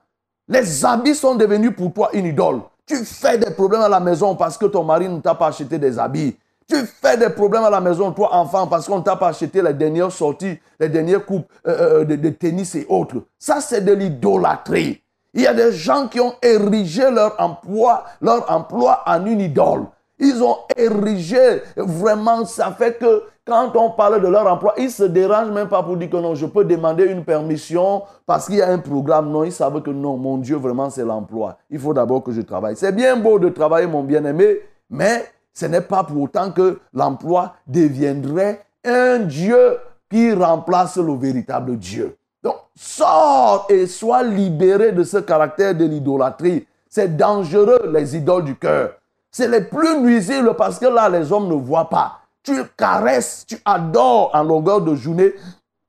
les 0.48 0.84
habits 0.84 1.14
sont 1.14 1.34
devenus 1.34 1.74
pour 1.76 1.92
toi 1.92 2.10
une 2.12 2.26
idole. 2.26 2.60
Tu 2.86 2.96
fais 3.04 3.38
des 3.38 3.50
problèmes 3.52 3.82
à 3.82 3.88
la 3.88 4.00
maison 4.00 4.34
parce 4.34 4.58
que 4.58 4.66
ton 4.66 4.82
mari 4.84 5.08
ne 5.08 5.20
t'a 5.20 5.34
pas 5.34 5.48
acheté 5.48 5.78
des 5.78 5.98
habits. 5.98 6.36
Tu 6.68 6.76
fais 7.00 7.16
des 7.16 7.28
problèmes 7.28 7.64
à 7.64 7.70
la 7.70 7.80
maison, 7.80 8.12
toi 8.12 8.34
enfant, 8.34 8.66
parce 8.66 8.86
qu'on 8.86 8.98
ne 8.98 9.02
t'a 9.02 9.16
pas 9.16 9.28
acheté 9.28 9.62
les 9.62 9.74
dernières 9.74 10.12
sorties, 10.12 10.58
les 10.78 10.88
dernières 10.88 11.24
coupes 11.24 11.46
euh, 11.66 12.00
euh, 12.00 12.04
de, 12.04 12.16
de, 12.16 12.28
tennis 12.30 12.74
et 12.74 12.86
autres. 12.88 13.24
Ça, 13.38 13.60
c'est 13.60 13.84
de 13.84 13.92
l'idolâtrie. 13.92 15.02
Il 15.34 15.42
y 15.42 15.46
a 15.46 15.54
des 15.54 15.72
gens 15.72 16.08
qui 16.08 16.20
ont 16.20 16.34
érigé 16.42 17.10
leur 17.10 17.34
emploi, 17.38 18.04
leur 18.20 18.50
emploi 18.50 19.02
en 19.06 19.24
une 19.26 19.40
idole. 19.40 19.86
Ils 20.18 20.42
ont 20.42 20.56
érigé, 20.76 21.62
vraiment, 21.76 22.44
ça 22.44 22.70
fait 22.70 22.98
que 22.98 23.24
quand 23.44 23.74
on 23.74 23.90
parle 23.90 24.22
de 24.22 24.28
leur 24.28 24.46
emploi, 24.46 24.74
ils 24.78 24.84
ne 24.84 24.90
se 24.90 25.02
dérangent 25.02 25.50
même 25.50 25.68
pas 25.68 25.82
pour 25.82 25.96
dire 25.96 26.08
que 26.08 26.16
non, 26.16 26.34
je 26.34 26.46
peux 26.46 26.64
demander 26.64 27.04
une 27.04 27.24
permission 27.24 28.02
parce 28.24 28.46
qu'il 28.46 28.56
y 28.56 28.62
a 28.62 28.68
un 28.68 28.78
programme. 28.78 29.30
Non, 29.30 29.42
ils 29.42 29.52
savent 29.52 29.82
que 29.82 29.90
non, 29.90 30.16
mon 30.16 30.38
Dieu, 30.38 30.56
vraiment, 30.56 30.90
c'est 30.90 31.04
l'emploi. 31.04 31.58
Il 31.68 31.80
faut 31.80 31.92
d'abord 31.92 32.22
que 32.22 32.32
je 32.32 32.40
travaille. 32.40 32.76
C'est 32.76 32.92
bien 32.92 33.16
beau 33.16 33.38
de 33.38 33.48
travailler, 33.48 33.86
mon 33.88 34.04
bien-aimé, 34.04 34.60
mais 34.88 35.24
ce 35.52 35.66
n'est 35.66 35.80
pas 35.80 36.04
pour 36.04 36.22
autant 36.22 36.52
que 36.52 36.78
l'emploi 36.94 37.54
deviendrait 37.66 38.64
un 38.84 39.18
Dieu 39.18 39.78
qui 40.08 40.32
remplace 40.32 40.96
le 40.96 41.14
véritable 41.14 41.76
Dieu. 41.76 42.16
Donc, 42.44 42.56
sors 42.76 43.66
et 43.68 43.86
sois 43.86 44.22
libéré 44.22 44.92
de 44.92 45.02
ce 45.02 45.18
caractère 45.18 45.74
de 45.74 45.84
l'idolâtrie. 45.84 46.66
C'est 46.88 47.16
dangereux, 47.16 47.90
les 47.92 48.16
idoles 48.16 48.44
du 48.44 48.56
cœur. 48.56 48.90
C'est 49.30 49.48
les 49.48 49.62
plus 49.62 49.98
nuisibles 49.98 50.54
parce 50.56 50.78
que 50.78 50.86
là, 50.86 51.08
les 51.08 51.32
hommes 51.32 51.48
ne 51.48 51.54
voient 51.54 51.88
pas. 51.88 52.21
Tu 52.42 52.52
caresses, 52.76 53.44
tu 53.46 53.58
adores 53.64 54.30
en 54.34 54.42
longueur 54.42 54.80
de 54.80 54.94
journée 54.94 55.32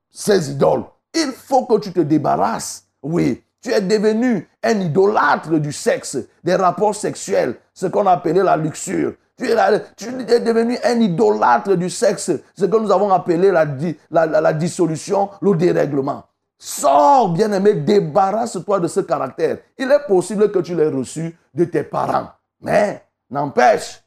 ces 0.10 0.52
idoles. 0.52 0.84
Il 1.14 1.32
faut 1.32 1.66
que 1.66 1.80
tu 1.80 1.92
te 1.92 2.00
débarrasses. 2.00 2.86
Oui, 3.02 3.44
tu 3.62 3.72
es 3.72 3.82
devenu 3.82 4.48
un 4.62 4.80
idolâtre 4.80 5.58
du 5.60 5.72
sexe, 5.72 6.18
des 6.44 6.56
rapports 6.56 6.96
sexuels, 6.96 7.56
ce 7.74 7.88
qu'on 7.88 8.06
appelait 8.08 8.44
la 8.44 8.58
luxure. 8.58 9.14
Tu 9.36 9.50
es, 9.50 10.40
devenu 10.40 10.78
un 10.84 11.00
idolâtre 11.00 11.76
du 11.76 11.90
sexe, 11.90 12.32
ce 12.56 12.66
que 12.66 12.78
nous 12.78 12.92
avons 12.92 13.12
appelé 13.12 13.52
la, 13.52 13.66
la 14.12 14.54
dissolution, 14.54 15.30
le 15.42 15.56
dérèglement. 15.56 16.24
Sors, 16.60 17.30
bien-aimé, 17.30 17.74
débarrasse-toi 17.74 18.80
de 18.80 18.88
ce 18.88 19.00
caractère. 19.00 19.58
Il 19.78 19.92
est 19.92 20.08
possible 20.08 20.52
que 20.52 20.60
tu 20.60 20.76
l'aies 20.76 20.88
reçu 20.88 21.36
de 21.54 21.66
tes 21.66 21.84
parents. 21.84 22.30
Mais 22.62 23.04
N'empêche, 23.34 24.03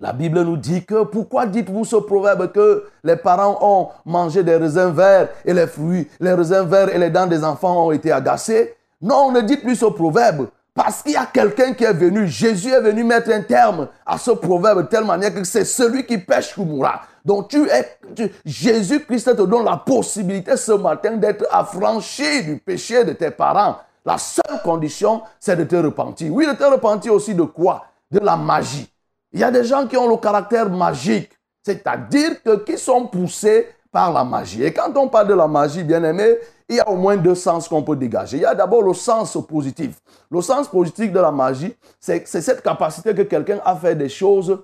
la 0.00 0.12
Bible 0.12 0.42
nous 0.42 0.56
dit 0.56 0.84
que 0.84 1.04
pourquoi 1.04 1.46
dites-vous 1.46 1.84
ce 1.84 1.96
proverbe 1.96 2.52
que 2.52 2.84
les 3.04 3.16
parents 3.16 3.58
ont 3.60 3.88
mangé 4.04 4.42
des 4.42 4.56
raisins 4.56 4.90
verts 4.90 5.28
et 5.44 5.54
les 5.54 5.66
fruits, 5.66 6.08
les 6.20 6.32
raisins 6.32 6.66
verts 6.66 6.94
et 6.94 6.98
les 6.98 7.10
dents 7.10 7.26
des 7.26 7.44
enfants 7.44 7.86
ont 7.86 7.92
été 7.92 8.10
agacés? 8.10 8.74
Non, 9.00 9.30
ne 9.30 9.40
dites 9.40 9.62
plus 9.62 9.76
ce 9.76 9.86
proverbe. 9.86 10.48
Parce 10.74 11.02
qu'il 11.02 11.12
y 11.12 11.16
a 11.16 11.26
quelqu'un 11.26 11.72
qui 11.72 11.84
est 11.84 11.92
venu, 11.92 12.26
Jésus 12.26 12.70
est 12.70 12.80
venu 12.80 13.04
mettre 13.04 13.30
un 13.30 13.42
terme 13.42 13.86
à 14.04 14.18
ce 14.18 14.32
proverbe 14.32 14.82
de 14.82 14.86
telle 14.88 15.04
manière 15.04 15.32
que 15.32 15.44
c'est 15.44 15.64
celui 15.64 16.04
qui 16.04 16.18
pêche 16.18 16.52
qui 16.52 16.62
mourra. 16.62 17.02
Donc 17.24 17.48
tu 17.48 17.68
es, 17.68 17.96
Jésus-Christ 18.44 19.36
te 19.36 19.42
donne 19.42 19.64
la 19.64 19.76
possibilité 19.76 20.56
ce 20.56 20.72
matin 20.72 21.12
d'être 21.12 21.46
affranchi 21.52 22.42
du 22.42 22.56
péché 22.58 23.04
de 23.04 23.12
tes 23.12 23.30
parents. 23.30 23.76
La 24.04 24.18
seule 24.18 24.60
condition, 24.64 25.22
c'est 25.38 25.54
de 25.56 25.64
te 25.64 25.76
repentir. 25.76 26.32
Oui, 26.34 26.46
de 26.46 26.52
te 26.52 26.64
repentir 26.64 27.14
aussi 27.14 27.34
de 27.34 27.44
quoi? 27.44 27.84
De 28.10 28.18
la 28.18 28.36
magie. 28.36 28.90
Il 29.34 29.40
y 29.40 29.44
a 29.44 29.50
des 29.50 29.64
gens 29.64 29.88
qui 29.88 29.96
ont 29.96 30.08
le 30.08 30.16
caractère 30.16 30.70
magique, 30.70 31.32
c'est-à-dire 31.60 32.40
que 32.42 32.64
qui 32.64 32.78
sont 32.78 33.08
poussés 33.08 33.66
par 33.90 34.12
la 34.12 34.22
magie. 34.22 34.62
Et 34.62 34.72
quand 34.72 34.96
on 34.96 35.08
parle 35.08 35.26
de 35.26 35.34
la 35.34 35.48
magie, 35.48 35.82
bien 35.82 36.04
aimé, 36.04 36.36
il 36.68 36.76
y 36.76 36.80
a 36.80 36.88
au 36.88 36.94
moins 36.94 37.16
deux 37.16 37.34
sens 37.34 37.68
qu'on 37.68 37.82
peut 37.82 37.96
dégager. 37.96 38.36
Il 38.36 38.42
y 38.42 38.46
a 38.46 38.54
d'abord 38.54 38.82
le 38.82 38.94
sens 38.94 39.36
positif. 39.48 40.00
Le 40.30 40.40
sens 40.40 40.68
positif 40.68 41.12
de 41.12 41.18
la 41.18 41.32
magie, 41.32 41.74
c'est 41.98 42.24
cette 42.26 42.62
capacité 42.62 43.12
que 43.12 43.22
quelqu'un 43.22 43.58
a 43.64 43.74
fait 43.74 43.96
des 43.96 44.08
choses 44.08 44.56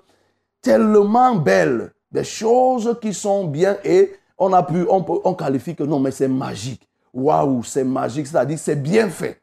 tellement 0.61 1.35
belles, 1.35 1.91
des 2.09 2.23
choses 2.23 2.97
qui 3.01 3.13
sont 3.13 3.45
bien 3.45 3.77
et 3.83 4.13
on 4.37 4.53
a 4.53 4.63
pu, 4.63 4.85
on, 4.89 5.33
qualifie 5.33 5.75
que 5.75 5.83
non, 5.83 5.99
mais 5.99 6.11
c'est 6.11 6.29
magique. 6.29 6.87
Waouh, 7.13 7.61
c'est 7.63 7.83
magique, 7.83 8.25
c'est-à-dire 8.25 8.57
c'est 8.57 8.81
bien 8.81 9.09
fait. 9.09 9.41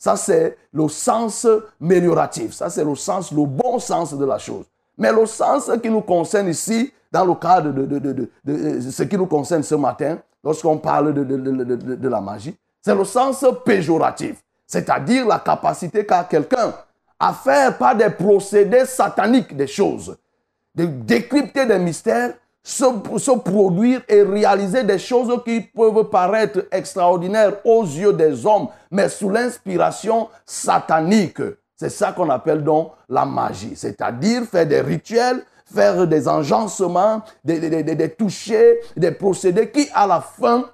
Ça, 0.00 0.16
c'est 0.16 0.56
le 0.72 0.88
sens 0.88 1.46
amélioratif. 1.80 2.54
Ça, 2.54 2.70
c'est 2.70 2.84
le 2.84 2.94
sens, 2.94 3.30
le 3.32 3.44
bon 3.44 3.78
sens 3.78 4.14
de 4.14 4.24
la 4.24 4.38
chose. 4.38 4.64
Mais 5.00 5.10
le 5.12 5.24
sens 5.24 5.70
qui 5.82 5.88
nous 5.88 6.02
concerne 6.02 6.48
ici, 6.48 6.92
dans 7.10 7.24
le 7.24 7.34
cadre 7.34 7.72
de, 7.72 7.98
de, 7.98 8.80
ce 8.90 9.02
qui 9.02 9.16
nous 9.16 9.26
concerne 9.26 9.62
ce 9.62 9.74
matin, 9.74 10.18
lorsqu'on 10.44 10.76
parle 10.76 11.14
de, 11.14 12.08
la 12.08 12.20
magie, 12.20 12.54
c'est 12.82 12.94
le 12.94 13.04
sens 13.06 13.42
péjoratif. 13.64 14.36
C'est-à-dire 14.66 15.26
la 15.26 15.38
capacité 15.38 16.04
qu'a 16.04 16.24
quelqu'un 16.24 16.74
à 17.18 17.32
faire 17.32 17.78
par 17.78 17.96
des 17.96 18.10
procédés 18.10 18.84
sataniques 18.84 19.56
des 19.56 19.66
choses, 19.66 20.16
de 20.74 20.84
décrypter 20.84 21.64
des 21.64 21.78
mystères 21.78 22.34
se, 22.62 23.38
produire 23.38 24.02
et 24.06 24.22
réaliser 24.22 24.84
des 24.84 24.98
choses 24.98 25.32
qui 25.46 25.62
peuvent 25.62 26.10
paraître 26.10 26.66
extraordinaires 26.70 27.54
aux 27.64 27.84
yeux 27.84 28.12
des 28.12 28.44
hommes, 28.44 28.68
mais 28.90 29.08
sous 29.08 29.30
l'inspiration 29.30 30.28
satanique. 30.44 31.40
C'est 31.80 31.88
ça 31.88 32.12
qu'on 32.12 32.28
appelle 32.28 32.62
donc 32.62 32.92
la 33.08 33.24
magie, 33.24 33.72
c'est-à-dire 33.74 34.42
faire 34.42 34.66
des 34.66 34.82
rituels, 34.82 35.42
faire 35.64 36.06
des 36.06 36.28
enjancements, 36.28 37.22
des, 37.42 37.58
des, 37.58 37.82
des, 37.82 37.94
des 37.94 38.10
touchés, 38.10 38.80
des 38.98 39.12
procédés 39.12 39.70
qui, 39.70 39.88
à 39.94 40.06
la 40.06 40.20
fin, 40.20 40.68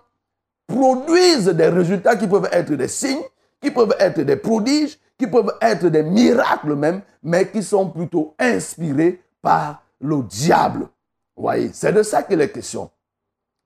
produisent 0.67 1.47
des 1.47 1.69
résultats 1.69 2.17
qui 2.17 2.27
peuvent 2.27 2.49
être 2.51 2.73
des 2.73 2.89
signes, 2.89 3.23
qui 3.63 3.71
peuvent 3.71 3.95
être 4.01 4.21
des 4.23 4.35
prodiges, 4.35 4.99
qui 5.17 5.29
peuvent 5.29 5.57
être 5.61 5.87
des 5.87 6.03
miracles 6.03 6.75
même, 6.75 7.03
mais 7.23 7.49
qui 7.53 7.63
sont 7.63 7.89
plutôt 7.89 8.35
inspirés 8.41 9.23
par 9.41 9.85
le 10.01 10.23
diable 10.25 10.89
voyez, 11.37 11.71
c'est 11.73 11.93
de 11.93 12.03
ça 12.03 12.25
qu'il 12.25 12.41
est 12.41 12.51
question. 12.51 12.91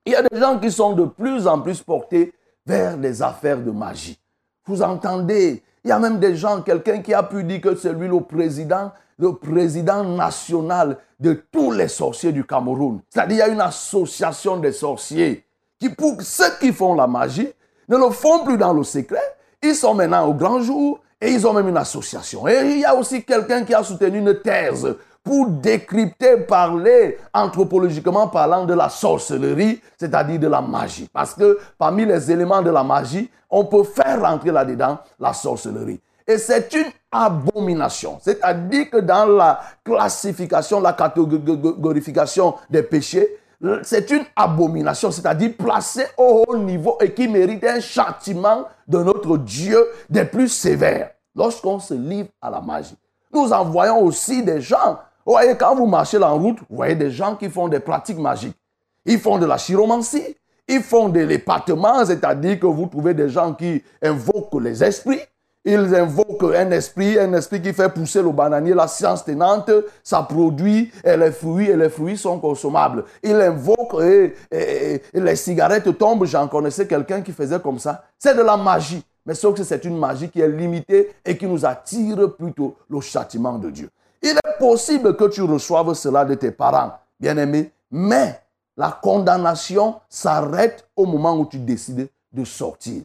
Il 0.04 0.12
y 0.12 0.16
a 0.16 0.22
des 0.22 0.38
gens 0.38 0.58
qui 0.58 0.70
sont 0.70 0.92
de 0.92 1.04
plus 1.04 1.46
en 1.46 1.60
plus 1.62 1.80
portés 1.80 2.34
vers 2.66 2.98
les 2.98 3.22
affaires 3.22 3.60
de 3.62 3.70
magie. 3.70 4.20
Vous 4.66 4.82
entendez 4.82 5.62
Il 5.84 5.88
y 5.88 5.92
a 5.92 5.98
même 5.98 6.18
des 6.18 6.36
gens, 6.36 6.60
quelqu'un 6.62 7.00
qui 7.00 7.14
a 7.14 7.22
pu 7.22 7.42
dire 7.44 7.60
que 7.60 7.74
c'est 7.74 7.92
lui 7.92 8.08
le 8.08 8.20
président, 8.20 8.92
le 9.18 9.34
président 9.34 10.04
national 10.04 10.98
de 11.18 11.42
tous 11.50 11.72
les 11.72 11.88
sorciers 11.88 12.32
du 12.32 12.44
Cameroun. 12.44 13.00
C'est-à-dire, 13.08 13.36
il 13.36 13.38
y 13.38 13.42
a 13.42 13.48
une 13.48 13.60
association 13.60 14.56
des 14.58 14.72
sorciers 14.72 15.44
qui, 15.78 15.88
pour 15.88 16.20
ceux 16.20 16.58
qui 16.60 16.72
font 16.72 16.94
la 16.94 17.06
magie, 17.06 17.50
ne 17.88 17.96
le 17.96 18.10
font 18.10 18.44
plus 18.44 18.58
dans 18.58 18.72
le 18.72 18.84
secret. 18.84 19.22
Ils 19.62 19.74
sont 19.74 19.94
maintenant 19.94 20.26
au 20.26 20.34
grand 20.34 20.60
jour 20.60 21.00
et 21.20 21.30
ils 21.30 21.46
ont 21.46 21.52
même 21.52 21.68
une 21.68 21.76
association. 21.76 22.46
Et 22.48 22.60
il 22.62 22.78
y 22.80 22.84
a 22.84 22.94
aussi 22.94 23.22
quelqu'un 23.24 23.64
qui 23.64 23.74
a 23.74 23.82
soutenu 23.82 24.18
une 24.18 24.40
thèse 24.40 24.96
pour 25.22 25.48
décrypter, 25.48 26.38
parler 26.38 27.18
anthropologiquement 27.32 28.28
parlant 28.28 28.64
de 28.64 28.74
la 28.74 28.88
sorcellerie, 28.88 29.80
c'est-à-dire 29.98 30.38
de 30.38 30.48
la 30.48 30.60
magie. 30.60 31.08
Parce 31.12 31.34
que 31.34 31.58
parmi 31.78 32.04
les 32.04 32.30
éléments 32.30 32.62
de 32.62 32.70
la 32.70 32.82
magie, 32.82 33.30
on 33.50 33.64
peut 33.64 33.84
faire 33.84 34.22
rentrer 34.22 34.50
là-dedans 34.50 34.98
la 35.18 35.32
sorcellerie. 35.32 36.00
Et 36.26 36.38
c'est 36.38 36.72
une 36.74 36.86
abomination. 37.10 38.18
C'est-à-dire 38.22 38.88
que 38.90 38.98
dans 38.98 39.26
la 39.26 39.60
classification, 39.84 40.80
la 40.80 40.92
catégorification 40.92 42.54
des 42.70 42.82
péchés, 42.82 43.36
c'est 43.82 44.10
une 44.10 44.24
abomination, 44.34 45.10
c'est-à-dire 45.10 45.52
placée 45.58 46.06
au 46.16 46.44
haut 46.46 46.56
niveau 46.56 46.96
et 47.00 47.12
qui 47.12 47.28
mérite 47.28 47.64
un 47.64 47.80
châtiment 47.80 48.64
de 48.88 49.02
notre 49.02 49.36
Dieu 49.36 49.86
des 50.08 50.24
plus 50.24 50.48
sévères 50.48 51.10
lorsqu'on 51.34 51.78
se 51.78 51.92
livre 51.94 52.30
à 52.40 52.48
la 52.48 52.60
magie. 52.60 52.96
Nous 53.32 53.52
en 53.52 53.64
voyons 53.64 54.00
aussi 54.00 54.42
des 54.42 54.60
gens 54.60 54.98
vous 55.26 55.32
voyez, 55.32 55.56
quand 55.56 55.74
vous 55.74 55.86
marchez 55.86 56.22
en 56.22 56.36
route, 56.36 56.58
vous 56.68 56.76
voyez 56.76 56.94
des 56.94 57.10
gens 57.10 57.36
qui 57.36 57.48
font 57.48 57.68
des 57.68 57.80
pratiques 57.80 58.18
magiques. 58.18 58.56
Ils 59.04 59.18
font 59.18 59.38
de 59.38 59.46
la 59.46 59.56
chiromancie, 59.56 60.36
ils 60.68 60.82
font 60.82 61.08
de 61.08 61.20
l'épatement, 61.20 62.04
c'est-à-dire 62.04 62.58
que 62.58 62.66
vous 62.66 62.86
trouvez 62.86 63.14
des 63.14 63.28
gens 63.28 63.54
qui 63.54 63.82
invoquent 64.02 64.60
les 64.60 64.82
esprits. 64.82 65.20
Ils 65.64 65.94
invoquent 65.94 66.54
un 66.54 66.70
esprit, 66.70 67.18
un 67.18 67.34
esprit 67.34 67.60
qui 67.60 67.74
fait 67.74 67.90
pousser 67.90 68.22
le 68.22 68.30
bananier, 68.30 68.72
la 68.72 68.88
science 68.88 69.24
tenante, 69.24 69.70
ça 70.02 70.22
produit 70.22 70.90
et 71.04 71.16
les 71.18 71.32
fruits, 71.32 71.68
et 71.68 71.76
les 71.76 71.90
fruits 71.90 72.16
sont 72.16 72.38
consommables. 72.38 73.04
Ils 73.22 73.34
invoquent 73.34 74.00
et, 74.02 75.02
les 75.12 75.36
cigarettes 75.36 75.98
tombent. 75.98 76.24
J'en 76.24 76.48
connaissais 76.48 76.86
quelqu'un 76.86 77.20
qui 77.20 77.32
faisait 77.32 77.60
comme 77.60 77.78
ça. 77.78 78.04
C'est 78.18 78.34
de 78.34 78.42
la 78.42 78.56
magie. 78.56 79.04
Mais 79.26 79.34
sauf 79.34 79.54
que 79.54 79.64
c'est 79.64 79.84
une 79.84 79.98
magie 79.98 80.30
qui 80.30 80.40
est 80.40 80.48
limitée 80.48 81.10
et 81.26 81.36
qui 81.36 81.46
nous 81.46 81.66
attire 81.66 82.34
plutôt 82.34 82.76
le 82.88 83.00
châtiment 83.02 83.58
de 83.58 83.70
Dieu. 83.70 83.90
Il 84.22 84.30
est 84.30 84.58
possible 84.58 85.16
que 85.16 85.24
tu 85.28 85.42
reçoives 85.42 85.94
cela 85.94 86.24
de 86.24 86.34
tes 86.34 86.50
parents, 86.50 86.92
bien-aimés, 87.18 87.72
mais 87.90 88.40
la 88.76 88.90
condamnation 88.90 90.00
s'arrête 90.08 90.88
au 90.96 91.06
moment 91.06 91.36
où 91.36 91.46
tu 91.46 91.58
décides 91.58 92.08
de 92.32 92.44
sortir. 92.44 93.02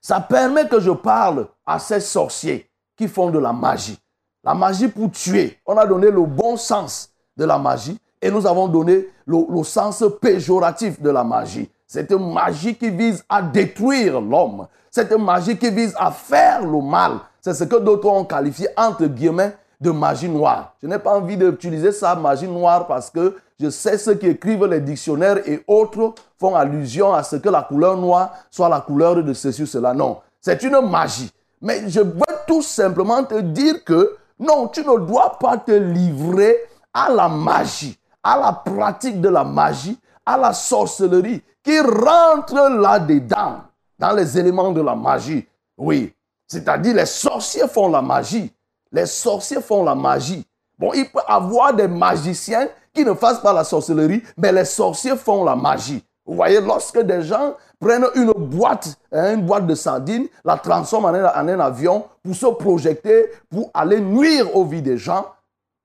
Ça 0.00 0.20
permet 0.20 0.68
que 0.68 0.80
je 0.80 0.90
parle 0.90 1.48
à 1.66 1.78
ces 1.78 2.00
sorciers 2.00 2.68
qui 2.96 3.08
font 3.08 3.30
de 3.30 3.38
la 3.38 3.52
magie. 3.52 3.98
La 4.42 4.54
magie 4.54 4.88
pour 4.88 5.10
tuer. 5.10 5.58
On 5.66 5.76
a 5.76 5.86
donné 5.86 6.10
le 6.10 6.24
bon 6.24 6.56
sens 6.56 7.10
de 7.36 7.44
la 7.44 7.58
magie. 7.58 7.98
Et 8.22 8.30
nous 8.30 8.46
avons 8.46 8.68
donné 8.68 9.08
le, 9.26 9.62
sens 9.64 10.04
péjoratif 10.20 11.00
de 11.00 11.10
la 11.10 11.24
magie. 11.24 11.70
C'est 11.86 12.10
une 12.10 12.32
magie 12.32 12.76
qui 12.76 12.90
vise 12.90 13.24
à 13.28 13.42
détruire 13.42 14.20
l'homme. 14.20 14.66
C'est 14.90 15.10
une 15.10 15.24
magie 15.24 15.56
qui 15.56 15.70
vise 15.70 15.94
à 15.98 16.10
faire 16.10 16.64
le 16.64 16.80
mal. 16.80 17.20
C'est 17.40 17.54
ce 17.54 17.64
que 17.64 17.76
d'autres 17.76 18.08
ont 18.08 18.24
qualifié, 18.24 18.68
entre 18.76 19.06
guillemets, 19.06 19.56
de 19.80 19.90
magie 19.90 20.28
noire. 20.28 20.74
Je 20.82 20.86
n'ai 20.86 20.98
pas 20.98 21.16
envie 21.16 21.36
d'utiliser 21.36 21.92
ça, 21.92 22.14
magie 22.14 22.48
noire, 22.48 22.86
parce 22.86 23.10
que 23.10 23.36
je 23.58 23.70
sais 23.70 23.98
ceux 23.98 24.14
qui 24.14 24.26
écrivent 24.26 24.66
les 24.66 24.80
dictionnaires 24.80 25.38
et 25.46 25.62
autres 25.66 26.14
font 26.38 26.54
allusion 26.54 27.12
à 27.12 27.22
ce 27.22 27.36
que 27.36 27.48
la 27.48 27.62
couleur 27.62 27.96
noire 27.96 28.32
soit 28.50 28.68
la 28.68 28.80
couleur 28.80 29.22
de 29.22 29.32
ceci 29.32 29.62
ou 29.62 29.66
cela. 29.66 29.94
Non, 29.94 30.18
c'est 30.40 30.62
une 30.62 30.80
magie. 30.80 31.30
Mais 31.60 31.88
je 31.88 32.00
veux 32.00 32.20
tout 32.46 32.62
simplement 32.62 33.22
te 33.24 33.40
dire 33.40 33.84
que 33.84 34.16
non, 34.38 34.68
tu 34.68 34.80
ne 34.80 34.98
dois 34.98 35.38
pas 35.38 35.58
te 35.58 35.72
livrer 35.72 36.56
à 36.94 37.10
la 37.10 37.28
magie, 37.28 37.98
à 38.22 38.38
la 38.38 38.52
pratique 38.52 39.20
de 39.20 39.28
la 39.28 39.44
magie, 39.44 39.98
à 40.24 40.38
la 40.38 40.52
sorcellerie 40.52 41.42
qui 41.62 41.78
rentre 41.80 42.54
là-dedans, 42.54 43.60
dans 43.98 44.12
les 44.12 44.38
éléments 44.38 44.72
de 44.72 44.80
la 44.80 44.94
magie. 44.94 45.46
Oui, 45.76 46.14
c'est-à-dire 46.46 46.94
les 46.94 47.06
sorciers 47.06 47.68
font 47.68 47.88
la 47.88 48.00
magie. 48.00 48.50
Les 48.92 49.06
sorciers 49.06 49.60
font 49.60 49.84
la 49.84 49.94
magie. 49.94 50.46
Bon, 50.78 50.92
il 50.94 51.10
peut 51.10 51.20
avoir 51.26 51.74
des 51.74 51.88
magiciens 51.88 52.68
qui 52.92 53.04
ne 53.04 53.14
fassent 53.14 53.40
pas 53.40 53.52
la 53.52 53.64
sorcellerie, 53.64 54.22
mais 54.36 54.52
les 54.52 54.64
sorciers 54.64 55.16
font 55.16 55.44
la 55.44 55.54
magie. 55.54 56.02
Vous 56.26 56.34
voyez, 56.34 56.60
lorsque 56.60 57.00
des 57.00 57.22
gens 57.22 57.54
prennent 57.78 58.06
une 58.14 58.32
boîte, 58.32 58.96
hein, 59.12 59.34
une 59.34 59.46
boîte 59.46 59.66
de 59.66 59.74
sardines, 59.74 60.26
la 60.44 60.56
transforment 60.56 61.06
en 61.06 61.48
un, 61.48 61.60
avion 61.60 62.04
pour 62.22 62.34
se 62.34 62.46
projeter, 62.46 63.30
pour 63.50 63.70
aller 63.74 64.00
nuire 64.00 64.54
aux 64.56 64.64
vies 64.64 64.82
des 64.82 64.98
gens, 64.98 65.26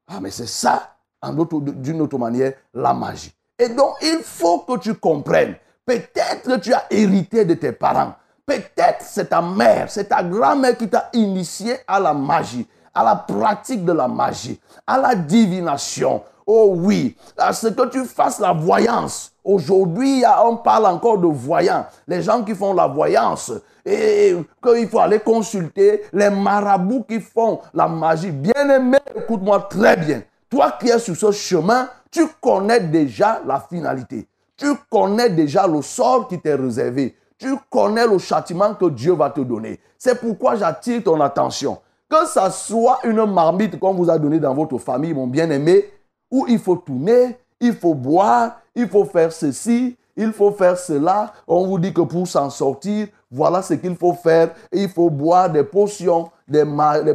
ah, 0.07 0.19
mais 0.21 0.31
c'est 0.31 0.47
ça, 0.47 0.95
d'une 1.31 2.01
autre 2.01 2.17
manière, 2.17 2.53
la 2.73 2.93
magie. 2.93 3.33
Et 3.57 3.69
donc, 3.69 3.95
il 4.01 4.19
faut 4.23 4.59
que 4.59 4.77
tu 4.77 4.93
comprennes. 4.93 5.55
Peut-être 5.85 6.59
tu 6.61 6.73
as 6.73 6.85
hérité 6.89 7.45
de 7.45 7.53
tes 7.53 7.71
parents. 7.71 8.13
Peut-être 8.45 9.01
c'est 9.01 9.29
ta 9.29 9.41
mère, 9.41 9.89
c'est 9.89 10.05
ta 10.05 10.21
grand-mère 10.23 10.77
qui 10.77 10.87
t'a 10.87 11.09
initié 11.13 11.77
à 11.87 11.99
la 11.99 12.13
magie, 12.13 12.67
à 12.95 13.03
la 13.03 13.15
pratique 13.15 13.83
de 13.83 13.91
la 13.91 14.07
magie, 14.07 14.59
à 14.87 14.97
la 14.97 15.13
divination. 15.13 16.23
Oh 16.47 16.73
oui, 16.75 17.15
à 17.37 17.53
ce 17.53 17.67
que 17.67 17.87
tu 17.87 18.05
fasses 18.05 18.39
la 18.39 18.53
voyance. 18.53 19.33
Aujourd'hui, 19.43 20.23
on 20.43 20.57
parle 20.57 20.85
encore 20.85 21.17
de 21.17 21.27
voyants. 21.27 21.85
Les 22.07 22.21
gens 22.21 22.43
qui 22.43 22.55
font 22.55 22.73
la 22.73 22.87
voyance. 22.87 23.51
Et 23.83 24.35
qu'il 24.63 24.87
faut 24.87 24.99
aller 24.99 25.19
consulter 25.19 26.03
les 26.13 26.29
marabouts 26.29 27.03
qui 27.03 27.19
font 27.19 27.59
la 27.73 27.87
magie. 27.87 28.31
Bien 28.31 28.69
aimé, 28.69 28.97
écoute-moi 29.15 29.67
très 29.69 29.97
bien. 29.97 30.21
Toi 30.49 30.73
qui 30.79 30.89
es 30.89 30.99
sur 30.99 31.15
ce 31.15 31.31
chemin, 31.31 31.89
tu 32.09 32.27
connais 32.39 32.79
déjà 32.79 33.41
la 33.45 33.59
finalité. 33.59 34.27
Tu 34.55 34.67
connais 34.89 35.29
déjà 35.29 35.67
le 35.67 35.81
sort 35.81 36.27
qui 36.27 36.39
t'est 36.39 36.55
réservé. 36.55 37.15
Tu 37.37 37.53
connais 37.69 38.07
le 38.07 38.17
châtiment 38.17 38.73
que 38.73 38.85
Dieu 38.85 39.13
va 39.13 39.29
te 39.29 39.41
donner. 39.41 39.79
C'est 39.97 40.19
pourquoi 40.19 40.55
j'attire 40.55 41.03
ton 41.03 41.19
attention. 41.19 41.79
Que 42.15 42.27
ça 42.27 42.49
soit 42.49 42.99
une 43.03 43.25
marmite 43.25 43.77
qu'on 43.77 43.93
vous 43.93 44.09
a 44.09 44.17
donnée 44.17 44.39
dans 44.39 44.53
votre 44.53 44.77
famille, 44.77 45.13
mon 45.13 45.27
bien-aimé, 45.27 45.83
où 46.31 46.45
il 46.47 46.59
faut 46.59 46.77
tourner, 46.77 47.37
il 47.59 47.73
faut 47.73 47.93
boire, 47.93 48.61
il 48.73 48.87
faut 48.87 49.03
faire 49.03 49.33
ceci, 49.33 49.97
il 50.15 50.31
faut 50.31 50.51
faire 50.51 50.77
cela. 50.77 51.33
On 51.45 51.67
vous 51.67 51.77
dit 51.77 51.93
que 51.93 51.99
pour 51.99 52.25
s'en 52.25 52.49
sortir, 52.49 53.07
voilà 53.29 53.61
ce 53.61 53.73
qu'il 53.73 53.97
faut 53.97 54.13
faire. 54.13 54.51
Il 54.71 54.87
faut 54.87 55.09
boire 55.09 55.49
des 55.49 55.63
potions, 55.65 56.31
des, 56.47 56.63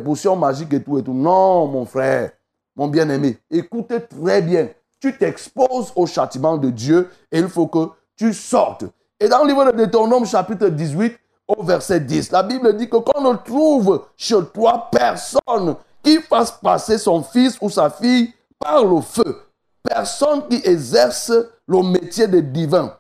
potions 0.05 0.37
magiques 0.37 0.75
et 0.75 0.83
tout 0.83 0.99
et 0.99 1.03
tout. 1.03 1.15
Non, 1.15 1.67
mon 1.67 1.87
frère, 1.87 2.33
mon 2.77 2.89
bien-aimé, 2.89 3.39
écoutez 3.51 4.03
très 4.03 4.43
bien. 4.43 4.69
Tu 5.01 5.17
t'exposes 5.17 5.95
au 5.97 6.05
châtiment 6.05 6.59
de 6.59 6.69
Dieu 6.69 7.09
et 7.33 7.39
il 7.39 7.49
faut 7.49 7.69
que 7.69 7.89
tu 8.17 8.35
sortes. 8.35 8.85
Et 9.19 9.29
dans 9.29 9.45
le 9.45 9.49
livre 9.49 9.65
de 9.73 9.79
Deutéronome, 9.79 10.27
chapitre 10.27 10.69
18, 10.69 11.19
au 11.57 11.63
verset 11.63 12.01
10, 12.01 12.31
la 12.31 12.43
Bible 12.43 12.77
dit 12.77 12.89
que 12.89 12.97
quand 12.97 13.25
on 13.25 13.37
trouve 13.37 14.07
chez 14.17 14.43
toi 14.55 14.89
personne 14.91 15.77
qui 16.03 16.21
fasse 16.21 16.53
passer 16.53 16.99
son 16.99 17.23
fils 17.23 17.59
ou 17.61 17.69
sa 17.69 17.91
fille 17.91 18.33
par 18.59 18.85
le 18.85 19.01
feu, 19.01 19.43
personne 19.83 20.47
qui 20.49 20.61
exerce 20.65 21.33
le 21.67 21.83
métier 21.83 22.27
de 22.27 22.41
divin, 22.41 22.95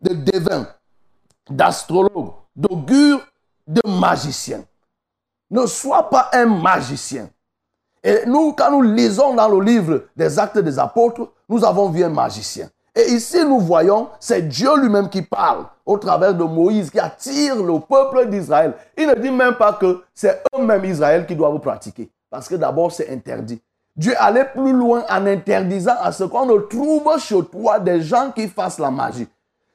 de 0.00 0.14
devin, 0.14 0.66
d'astrologue, 1.50 2.32
d'augure, 2.54 3.20
de 3.66 3.82
magicien. 3.86 4.64
Ne 5.50 5.66
sois 5.66 6.08
pas 6.08 6.30
un 6.32 6.46
magicien. 6.46 7.28
Et 8.02 8.24
nous, 8.26 8.52
quand 8.52 8.70
nous 8.70 8.82
lisons 8.82 9.34
dans 9.34 9.48
le 9.48 9.60
livre 9.64 10.04
des 10.16 10.38
actes 10.38 10.58
des 10.58 10.78
apôtres, 10.78 11.32
nous 11.48 11.64
avons 11.64 11.90
vu 11.90 12.04
un 12.04 12.10
magicien. 12.10 12.68
Et 12.94 13.12
ici, 13.12 13.44
nous 13.44 13.60
voyons, 13.60 14.08
c'est 14.20 14.42
Dieu 14.42 14.76
lui-même 14.80 15.08
qui 15.08 15.22
parle 15.22 15.66
au 15.88 15.96
travers 15.96 16.34
de 16.34 16.44
Moïse, 16.44 16.90
qui 16.90 17.00
attire 17.00 17.56
le 17.56 17.80
peuple 17.80 18.28
d'Israël. 18.28 18.74
Il 18.94 19.08
ne 19.08 19.14
dit 19.14 19.30
même 19.30 19.54
pas 19.54 19.72
que 19.72 20.02
c'est 20.14 20.42
eux-mêmes 20.54 20.84
Israël 20.84 21.24
qui 21.24 21.34
doivent 21.34 21.58
pratiquer. 21.60 22.10
Parce 22.28 22.46
que 22.46 22.56
d'abord, 22.56 22.92
c'est 22.92 23.08
interdit. 23.10 23.62
Dieu 23.96 24.12
allait 24.18 24.44
plus 24.44 24.74
loin 24.74 25.02
en 25.08 25.26
interdisant 25.26 25.96
à 26.02 26.12
ce 26.12 26.24
qu'on 26.24 26.44
ne 26.44 26.58
trouve 26.58 27.18
chez 27.18 27.42
toi 27.42 27.80
des 27.80 28.02
gens 28.02 28.30
qui 28.32 28.48
fassent 28.48 28.78
la 28.78 28.90
magie. 28.90 29.26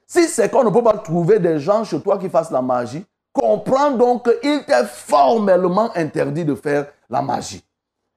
Si 0.06 0.28
c'est 0.28 0.52
qu'on 0.52 0.64
ne 0.64 0.70
peut 0.70 0.84
pas 0.84 1.00
trouver 1.00 1.40
des 1.40 1.60
gens 1.60 1.84
chez 1.84 2.00
toi 2.00 2.20
qui 2.20 2.30
fassent 2.30 2.52
la 2.52 2.62
magie, 2.62 3.04
comprends 3.34 3.90
donc 3.90 4.30
qu'il 4.40 4.64
t'est 4.66 4.86
formellement 4.86 5.90
interdit 5.96 6.46
de 6.46 6.54
faire 6.54 6.86
la 7.10 7.24
magie. 7.24 7.64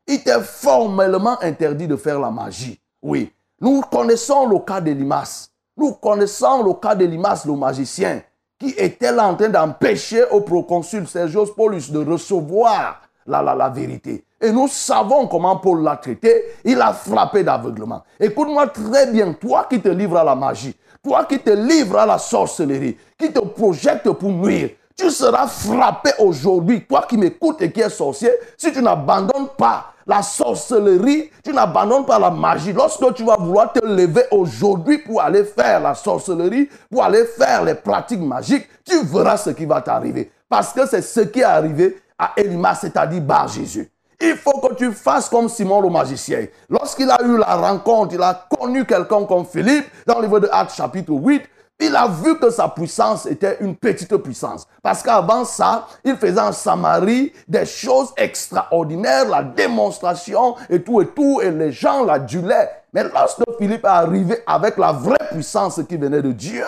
Il 0.06 0.22
t'est 0.22 0.42
formellement 0.42 1.38
interdit 1.40 1.88
de 1.88 1.96
faire 1.96 2.20
la 2.20 2.30
magie. 2.30 2.78
Oui. 3.00 3.32
Nous 3.59 3.80
connaissons 3.80 4.46
le 4.46 4.59
cas 4.59 4.82
de 4.82 4.90
Limas. 4.90 5.48
Nous 5.76 5.92
connaissons 5.92 6.62
le 6.62 6.72
cas 6.74 6.94
de 6.94 7.04
Limas, 7.04 7.44
le 7.46 7.52
magicien, 7.52 8.22
qui 8.58 8.70
était 8.70 9.12
là 9.12 9.28
en 9.28 9.34
train 9.34 9.50
d'empêcher 9.50 10.24
au 10.30 10.40
proconsul 10.40 11.06
Sergius 11.06 11.50
Paulus 11.50 11.90
de 11.90 12.02
recevoir 12.04 13.02
la, 13.26 13.68
vérité. 13.68 14.24
Et 14.40 14.50
nous 14.52 14.68
savons 14.68 15.26
comment 15.26 15.56
Paul 15.56 15.82
l'a 15.82 15.96
traité. 15.96 16.44
Il 16.64 16.80
a 16.80 16.92
frappé 16.92 17.42
d'aveuglement. 17.42 18.02
Écoute-moi 18.18 18.68
très 18.68 19.10
bien, 19.10 19.34
toi 19.34 19.66
qui 19.68 19.80
te 19.80 19.88
livres 19.88 20.16
à 20.16 20.24
la 20.24 20.34
magie, 20.34 20.74
toi 21.02 21.26
qui 21.26 21.38
te 21.40 21.50
livres 21.50 21.98
à 21.98 22.06
la 22.06 22.18
sorcellerie, 22.18 22.96
qui 23.18 23.30
te 23.30 23.40
projette 23.40 24.10
pour 24.12 24.30
nuire, 24.30 24.70
tu 24.96 25.11
seras 25.11 25.46
frappé 25.46 26.11
aujourd'hui, 26.18 26.85
toi 26.85 27.04
qui 27.09 27.18
m'écoutes 27.18 27.61
et 27.61 27.70
qui 27.70 27.80
es 27.80 27.90
sorcier, 27.90 28.30
si 28.56 28.72
tu 28.72 28.82
n'abandonnes 28.82 29.48
pas 29.56 29.92
la 30.06 30.22
sorcellerie, 30.22 31.30
tu 31.44 31.52
n'abandonnes 31.52 32.06
pas 32.06 32.18
la 32.18 32.30
magie. 32.30 32.72
Lorsque 32.72 33.14
tu 33.14 33.24
vas 33.24 33.37
vouloir 33.37 33.72
te 33.72 33.85
lever 33.85 34.24
aujourd'hui 34.30 34.98
pour 34.98 35.20
aller 35.20 35.44
faire 35.44 35.80
la 35.80 35.94
sorcellerie, 35.94 36.68
pour 36.90 37.04
aller 37.04 37.24
faire 37.24 37.64
les 37.64 37.74
pratiques 37.74 38.20
magiques, 38.20 38.66
tu 38.85 39.04
verras 39.04 39.37
ce 39.37 39.50
qui 39.50 39.66
va 39.66 39.80
t'arriver. 39.82 40.30
Parce 40.48 40.72
que 40.72 40.87
c'est 40.87 41.02
ce 41.02 41.20
qui 41.20 41.40
est 41.40 41.44
arrivé 41.44 42.00
à 42.18 42.32
Elimas, 42.37 42.76
c'est-à-dire 42.76 43.20
Bar 43.20 43.48
Jésus. 43.48 43.90
Il 44.18 44.37
faut 44.37 44.59
que 44.61 44.74
tu 44.74 44.92
fasses 44.92 45.28
comme 45.28 45.48
Simon 45.48 45.82
le 45.82 45.90
magicien. 45.90 46.46
Lorsqu'il 46.70 47.11
a 47.11 47.18
eu 47.22 47.37
la 47.37 47.54
rencontre, 47.56 48.14
il 48.14 48.22
a 48.22 48.46
connu 48.48 48.87
quelqu'un 48.87 49.24
comme 49.26 49.44
Philippe, 49.44 49.85
dans 50.06 50.16
le 50.20 50.22
livre 50.22 50.40
de 50.40 50.48
Actes 50.50 50.74
chapitre 50.74 51.12
8, 51.12 51.42
il 51.78 51.94
a 51.94 52.08
vu 52.08 52.38
que 52.38 52.50
sa 52.50 52.68
puissance 52.68 53.26
était 53.26 53.58
une 53.60 53.76
petite 53.76 54.16
puissance. 54.16 54.66
Parce 54.82 55.02
qu'avant 55.02 55.44
ça, 55.44 55.86
il 56.04 56.16
faisait 56.16 56.40
en 56.40 56.52
Samarie 56.52 57.32
des 57.46 57.66
choses 57.66 58.12
extraordinaires, 58.16 59.28
la 59.28 59.42
démonstration 59.42 60.56
et 60.70 60.82
tout 60.82 61.02
et 61.02 61.08
tout, 61.08 61.40
et 61.42 61.50
les 61.50 61.72
gens 61.72 62.04
l'adulaient. 62.04 62.70
Mais 62.92 63.04
lorsque 63.04 63.42
Philippe 63.58 63.84
est 63.84 63.88
arrivé 63.88 64.38
avec 64.46 64.78
la 64.78 64.92
vraie 64.92 65.28
puissance 65.30 65.80
qui 65.86 65.96
venait 65.96 66.22
de 66.22 66.32
Dieu, 66.32 66.64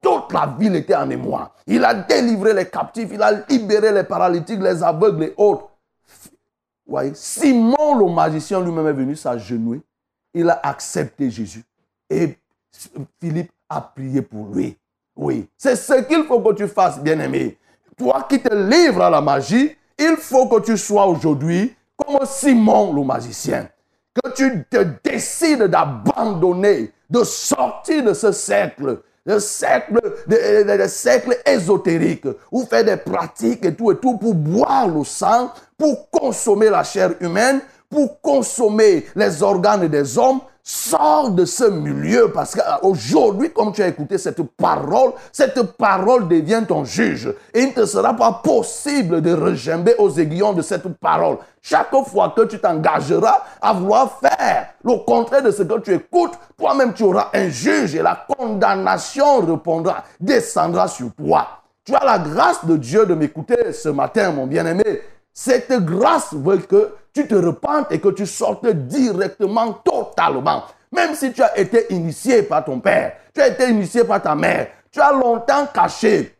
toute 0.00 0.32
la 0.32 0.46
ville 0.58 0.76
était 0.76 0.94
en 0.94 1.10
émoi. 1.10 1.52
Il 1.66 1.84
a 1.84 1.92
délivré 1.92 2.54
les 2.54 2.66
captifs, 2.66 3.10
il 3.12 3.22
a 3.22 3.32
libéré 3.46 3.92
les 3.92 4.04
paralytiques, 4.04 4.60
les 4.62 4.82
aveugles 4.82 5.24
et 5.24 5.34
autres. 5.36 5.68
Voyez, 6.86 7.12
Simon 7.14 7.94
le 7.98 8.12
magicien 8.12 8.60
lui-même 8.60 8.86
est 8.86 8.92
venu 8.92 9.14
s'agenouiller. 9.14 9.82
Il 10.32 10.48
a 10.48 10.58
accepté 10.62 11.30
Jésus. 11.30 11.64
Et 12.08 12.38
Philippe 13.20 13.52
a 13.70 13.80
prié 13.80 14.20
pour 14.20 14.48
lui. 14.52 14.76
Oui, 15.16 15.48
c'est 15.56 15.76
ce 15.76 16.02
qu'il 16.02 16.24
faut 16.24 16.40
que 16.40 16.54
tu 16.54 16.66
fasses, 16.68 16.98
bien-aimé. 16.98 17.56
Toi 17.96 18.26
qui 18.28 18.40
te 18.40 18.52
livres 18.52 19.02
à 19.02 19.10
la 19.10 19.20
magie, 19.20 19.76
il 19.98 20.16
faut 20.18 20.46
que 20.48 20.60
tu 20.60 20.76
sois 20.76 21.06
aujourd'hui 21.06 21.74
comme 21.96 22.26
Simon 22.26 22.92
le 22.92 23.04
magicien. 23.04 23.68
Que 24.14 24.30
tu 24.32 24.64
te 24.68 24.84
décides 25.04 25.64
d'abandonner, 25.64 26.92
de 27.08 27.22
sortir 27.22 28.04
de 28.04 28.14
ce 28.14 28.32
cercle, 28.32 29.02
de 29.26 29.38
cercle, 29.38 30.00
de, 30.26 30.86
cercle 30.88 31.38
ésotérique, 31.46 32.26
où 32.50 32.64
faire 32.64 32.84
des 32.84 32.96
pratiques 32.96 33.64
et 33.64 33.74
tout 33.74 33.92
et 33.92 33.98
tout 33.98 34.16
pour 34.16 34.34
boire 34.34 34.88
le 34.88 35.04
sang, 35.04 35.52
pour 35.76 36.10
consommer 36.10 36.70
la 36.70 36.82
chair 36.82 37.12
humaine, 37.20 37.60
pour 37.88 38.20
consommer 38.20 39.06
les 39.14 39.42
organes 39.42 39.86
des 39.86 40.16
hommes, 40.16 40.40
Sors 40.72 41.30
de 41.32 41.44
ce 41.46 41.64
milieu 41.64 42.30
parce 42.30 42.54
qu'aujourd'hui, 42.54 43.50
comme 43.50 43.72
tu 43.72 43.82
as 43.82 43.88
écouté 43.88 44.18
cette 44.18 44.40
parole, 44.56 45.14
cette 45.32 45.60
parole 45.72 46.28
devient 46.28 46.62
ton 46.66 46.84
juge. 46.84 47.34
Et 47.52 47.62
il 47.62 47.68
ne 47.70 47.72
te 47.72 47.84
sera 47.84 48.14
pas 48.14 48.40
possible 48.44 49.20
de 49.20 49.34
regimber 49.34 49.96
aux 49.98 50.10
aiguillons 50.10 50.52
de 50.52 50.62
cette 50.62 50.86
parole. 51.00 51.38
Chaque 51.60 51.92
fois 52.06 52.32
que 52.36 52.42
tu 52.42 52.60
t'engageras 52.60 53.42
à 53.60 53.72
vouloir 53.72 54.20
faire 54.20 54.68
le 54.84 55.04
contraire 55.04 55.42
de 55.42 55.50
ce 55.50 55.64
que 55.64 55.80
tu 55.80 55.92
écoutes, 55.92 56.34
toi-même 56.56 56.94
tu 56.94 57.02
auras 57.02 57.30
un 57.34 57.48
juge 57.48 57.96
et 57.96 58.02
la 58.02 58.24
condamnation 58.28 59.40
répondra, 59.40 60.04
descendra 60.20 60.86
sur 60.86 61.12
toi. 61.16 61.48
Tu 61.84 61.96
as 61.96 62.04
la 62.04 62.20
grâce 62.20 62.64
de 62.64 62.76
Dieu 62.76 63.06
de 63.06 63.14
m'écouter 63.14 63.72
ce 63.72 63.88
matin, 63.88 64.30
mon 64.30 64.46
bien-aimé. 64.46 65.02
Cette 65.32 65.72
grâce 65.84 66.32
veut 66.32 66.58
que 66.58 66.94
tu 67.12 67.26
te 67.26 67.34
repentes 67.34 67.86
et 67.90 68.00
que 68.00 68.08
tu 68.08 68.26
sortes 68.26 68.66
directement, 68.66 69.72
totalement. 69.72 70.64
Même 70.92 71.14
si 71.14 71.32
tu 71.32 71.42
as 71.42 71.56
été 71.58 71.92
initié 71.92 72.42
par 72.42 72.64
ton 72.64 72.80
père, 72.80 73.14
tu 73.34 73.40
as 73.40 73.48
été 73.48 73.68
initié 73.68 74.04
par 74.04 74.20
ta 74.20 74.34
mère, 74.34 74.68
tu 74.90 75.00
as 75.00 75.12
longtemps 75.12 75.66
caché, 75.72 76.36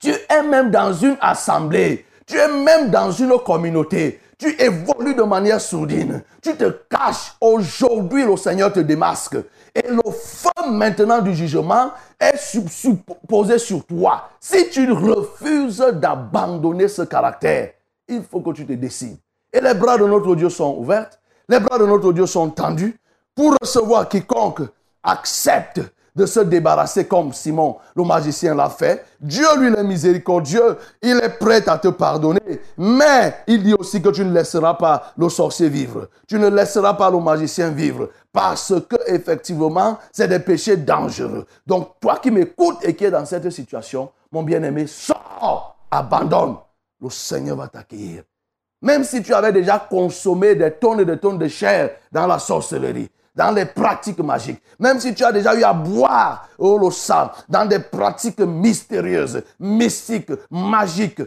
tu 0.00 0.10
es 0.10 0.42
même 0.42 0.70
dans 0.70 0.92
une 0.92 1.16
assemblée, 1.20 2.06
tu 2.26 2.36
es 2.36 2.48
même 2.48 2.90
dans 2.90 3.10
une 3.10 3.38
communauté, 3.38 4.20
tu 4.38 4.54
évolues 4.60 5.14
de 5.14 5.22
manière 5.22 5.60
sourdine, 5.60 6.22
tu 6.40 6.54
te 6.54 6.70
caches. 6.88 7.34
Aujourd'hui, 7.40 8.24
le 8.24 8.36
Seigneur 8.36 8.72
te 8.72 8.80
démasque. 8.80 9.36
Et 9.74 9.88
le 9.88 10.10
feu 10.10 10.70
maintenant 10.70 11.20
du 11.20 11.34
jugement 11.34 11.90
est 12.18 12.36
supposé 12.36 13.58
sur 13.58 13.84
toi. 13.84 14.30
Si 14.40 14.70
tu 14.70 14.90
refuses 14.92 15.84
d'abandonner 15.94 16.88
ce 16.88 17.02
caractère, 17.02 17.70
il 18.08 18.22
faut 18.22 18.40
que 18.40 18.50
tu 18.52 18.66
te 18.66 18.72
décides. 18.72 19.18
Et 19.52 19.60
les 19.60 19.74
bras 19.74 19.98
de 19.98 20.04
notre 20.04 20.34
Dieu 20.34 20.50
sont 20.50 20.76
ouverts, 20.76 21.10
les 21.48 21.60
bras 21.60 21.78
de 21.78 21.86
notre 21.86 22.12
Dieu 22.12 22.26
sont 22.26 22.50
tendus 22.50 22.98
pour 23.34 23.54
recevoir 23.60 24.08
quiconque 24.08 24.62
accepte 25.02 25.80
de 26.18 26.26
se 26.26 26.40
débarrasser 26.40 27.06
comme 27.06 27.32
Simon, 27.32 27.76
le 27.94 28.02
magicien, 28.02 28.54
l'a 28.54 28.68
fait. 28.68 29.04
Dieu, 29.20 29.46
lui, 29.56 29.72
est 29.72 29.84
miséricordieux. 29.84 30.76
Il 31.00 31.16
est 31.22 31.38
prêt 31.38 31.66
à 31.68 31.78
te 31.78 31.88
pardonner. 31.88 32.60
Mais 32.76 33.36
il 33.46 33.62
dit 33.62 33.74
aussi 33.74 34.02
que 34.02 34.08
tu 34.08 34.24
ne 34.24 34.32
laisseras 34.32 34.74
pas 34.74 35.12
le 35.16 35.28
sorcier 35.28 35.68
vivre. 35.68 36.08
Tu 36.26 36.38
ne 36.38 36.48
laisseras 36.48 36.94
pas 36.94 37.10
le 37.10 37.20
magicien 37.20 37.70
vivre. 37.70 38.10
Parce 38.32 38.74
que, 38.88 38.96
effectivement, 39.06 39.98
c'est 40.10 40.26
des 40.26 40.40
péchés 40.40 40.76
dangereux. 40.76 41.46
Donc, 41.64 42.00
toi 42.00 42.18
qui 42.20 42.32
m'écoutes 42.32 42.78
et 42.82 42.96
qui 42.96 43.04
es 43.04 43.10
dans 43.12 43.24
cette 43.24 43.48
situation, 43.50 44.10
mon 44.32 44.42
bien-aimé, 44.42 44.88
sors, 44.88 45.76
abandonne. 45.88 46.56
Le 47.00 47.10
Seigneur 47.10 47.56
va 47.56 47.68
t'accueillir. 47.68 48.22
Même 48.80 49.04
si 49.04 49.22
tu 49.22 49.34
avais 49.34 49.52
déjà 49.52 49.78
consommé 49.78 50.54
des 50.54 50.72
tonnes 50.72 51.00
et 51.00 51.04
des 51.04 51.18
tonnes 51.18 51.38
de 51.38 51.48
chair 51.48 51.90
dans 52.12 52.26
la 52.26 52.38
sorcellerie, 52.38 53.10
dans 53.34 53.50
les 53.52 53.64
pratiques 53.64 54.18
magiques, 54.20 54.62
même 54.78 55.00
si 55.00 55.14
tu 55.14 55.24
as 55.24 55.32
déjà 55.32 55.54
eu 55.54 55.62
à 55.62 55.72
boire 55.72 56.48
oh, 56.58 56.78
le 56.78 56.90
sang 56.90 57.30
dans 57.48 57.66
des 57.66 57.78
pratiques 57.80 58.40
mystérieuses, 58.40 59.42
mystiques, 59.58 60.32
magiques, 60.50 61.22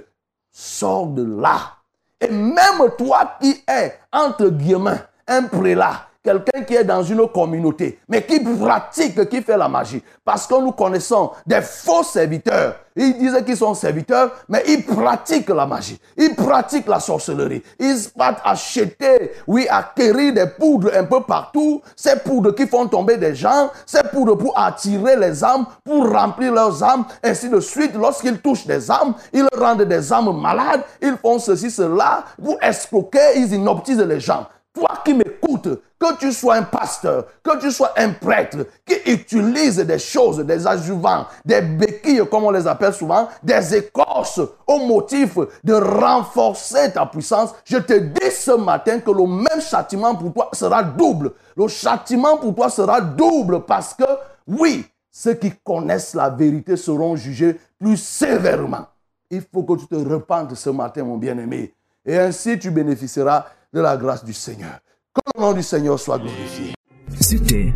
sors 0.52 1.08
de 1.08 1.42
là. 1.42 1.78
Et 2.20 2.28
même 2.28 2.92
toi 2.98 3.38
qui 3.40 3.64
es, 3.68 3.98
entre 4.12 4.50
guillemets, 4.50 5.02
un 5.28 5.44
prélat, 5.44 6.08
quelqu'un 6.24 6.64
qui 6.64 6.76
est 6.76 6.84
dans 6.84 7.04
une 7.04 7.28
communauté, 7.28 8.00
mais 8.08 8.24
qui 8.24 8.40
pratique, 8.40 9.28
qui 9.30 9.42
fait 9.42 9.58
la 9.58 9.68
magie. 9.68 10.02
Parce 10.24 10.46
que 10.48 10.62
nous 10.62 10.72
connaissons 10.72 11.32
des 11.46 11.62
faux 11.62 12.04
serviteurs. 12.04 12.76
Ils 12.96 13.18
disent 13.18 13.42
qu'ils 13.46 13.58
sont 13.58 13.74
serviteurs, 13.74 14.32
mais 14.50 14.64
ils 14.68 14.84
pratiquent 14.86 15.50
la 15.50 15.66
magie. 15.66 15.98
Ils 16.18 16.36
pratiquent 16.36 16.88
la 16.88 17.00
sorcellerie. 17.00 17.64
Ils 17.80 17.98
partent 18.16 18.42
acheter, 18.44 19.32
oui, 19.48 19.66
acquérir 19.70 20.34
des 20.34 20.46
poudres 20.46 20.92
un 20.94 21.06
peu 21.06 21.22
partout. 21.22 21.82
Ces 21.96 22.18
poudres 22.18 22.54
qui 22.54 22.68
font 22.68 22.88
tomber 22.88 23.18
des 23.18 23.34
gens. 23.34 23.70
Ces 23.86 24.04
poudres 24.04 24.38
pour 24.38 24.58
attirer 24.60 25.16
les 25.16 25.44
âmes, 25.44 25.66
pour 25.86 26.12
remplir 26.12 26.54
leurs 26.54 26.84
âmes, 26.84 27.06
ainsi 27.24 27.50
de 27.50 27.62
suite. 27.62 27.94
Lorsqu'ils 27.96 28.40
touchent 28.40 28.68
des 28.68 28.92
âmes, 28.92 29.14
ils 29.32 29.48
rendent 29.58 29.84
des 29.84 30.12
âmes 30.12 30.38
malades. 30.40 30.84
Ils 31.02 31.16
font 31.16 31.40
ceci, 31.40 31.72
cela, 31.72 32.26
pour 32.44 32.58
escroquer, 32.62 33.38
ils 33.38 33.54
inoptisent 33.54 34.00
les 34.00 34.20
gens. 34.20 34.48
Toi 34.74 34.90
qui 35.04 35.14
m'écoutes, 35.14 35.68
que 36.00 36.18
tu 36.18 36.32
sois 36.32 36.56
un 36.56 36.64
pasteur, 36.64 37.26
que 37.44 37.60
tu 37.60 37.72
sois 37.72 37.92
un 37.98 38.12
prêtre 38.12 38.66
qui 38.86 39.12
utilise 39.12 39.78
des 39.78 40.00
choses, 40.00 40.40
des 40.40 40.66
adjuvants, 40.66 41.26
des 41.44 41.62
béquilles, 41.62 42.24
comme 42.30 42.46
on 42.46 42.52
les 42.52 42.66
appelle 42.66 42.94
souvent, 42.94 43.28
des 43.44 43.76
écorces 43.76 44.40
au 44.66 44.80
motif 44.80 45.38
de 45.64 45.74
renforcer 45.74 46.92
ta 46.94 47.06
puissance, 47.06 47.54
je 47.66 47.78
te 47.78 47.94
dis 47.94 48.32
ce 48.32 48.52
matin 48.52 49.00
que 49.00 49.12
le 49.12 49.28
même 49.28 49.62
châtiment 49.62 50.16
pour 50.16 50.34
toi 50.34 50.50
sera 50.54 50.84
double. 50.84 51.34
Le 51.58 51.68
châtiment 51.68 52.38
pour 52.38 52.56
toi 52.56 52.70
sera 52.70 53.02
double 53.02 53.66
parce 53.66 53.94
que, 53.94 54.06
oui, 54.48 54.86
ceux 55.12 55.34
qui 55.34 55.52
connaissent 55.64 56.16
la 56.16 56.30
vérité 56.30 56.78
seront 56.78 57.18
jugés 57.18 57.60
plus 57.78 57.98
sévèrement. 57.98 58.86
Il 59.30 59.44
faut 59.54 59.64
que 59.64 59.80
tu 59.80 59.88
te 59.88 59.96
repentes 59.96 60.56
ce 60.56 60.70
matin, 60.70 61.04
mon 61.04 61.18
bien-aimé. 61.18 61.74
Et 62.06 62.18
ainsi, 62.18 62.58
tu 62.58 62.72
bénéficieras 62.72 63.46
de 63.74 63.82
la 63.82 63.98
grâce 63.98 64.24
du 64.24 64.34
Seigneur. 64.34 64.80
Que 65.14 65.22
le 65.36 65.42
nom 65.42 65.54
du 65.54 65.64
Seigneur 65.64 66.00
soit 66.00 66.20
glorifié. 66.20 66.74
C'était, 67.20 67.74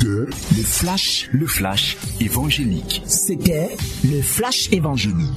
le 0.00 0.62
flash, 0.62 1.28
le 1.32 1.46
flash 1.46 1.96
évangélique. 2.20 3.02
C'était 3.06 3.76
le 4.04 4.22
flash 4.22 4.72
évangélique. 4.72 5.32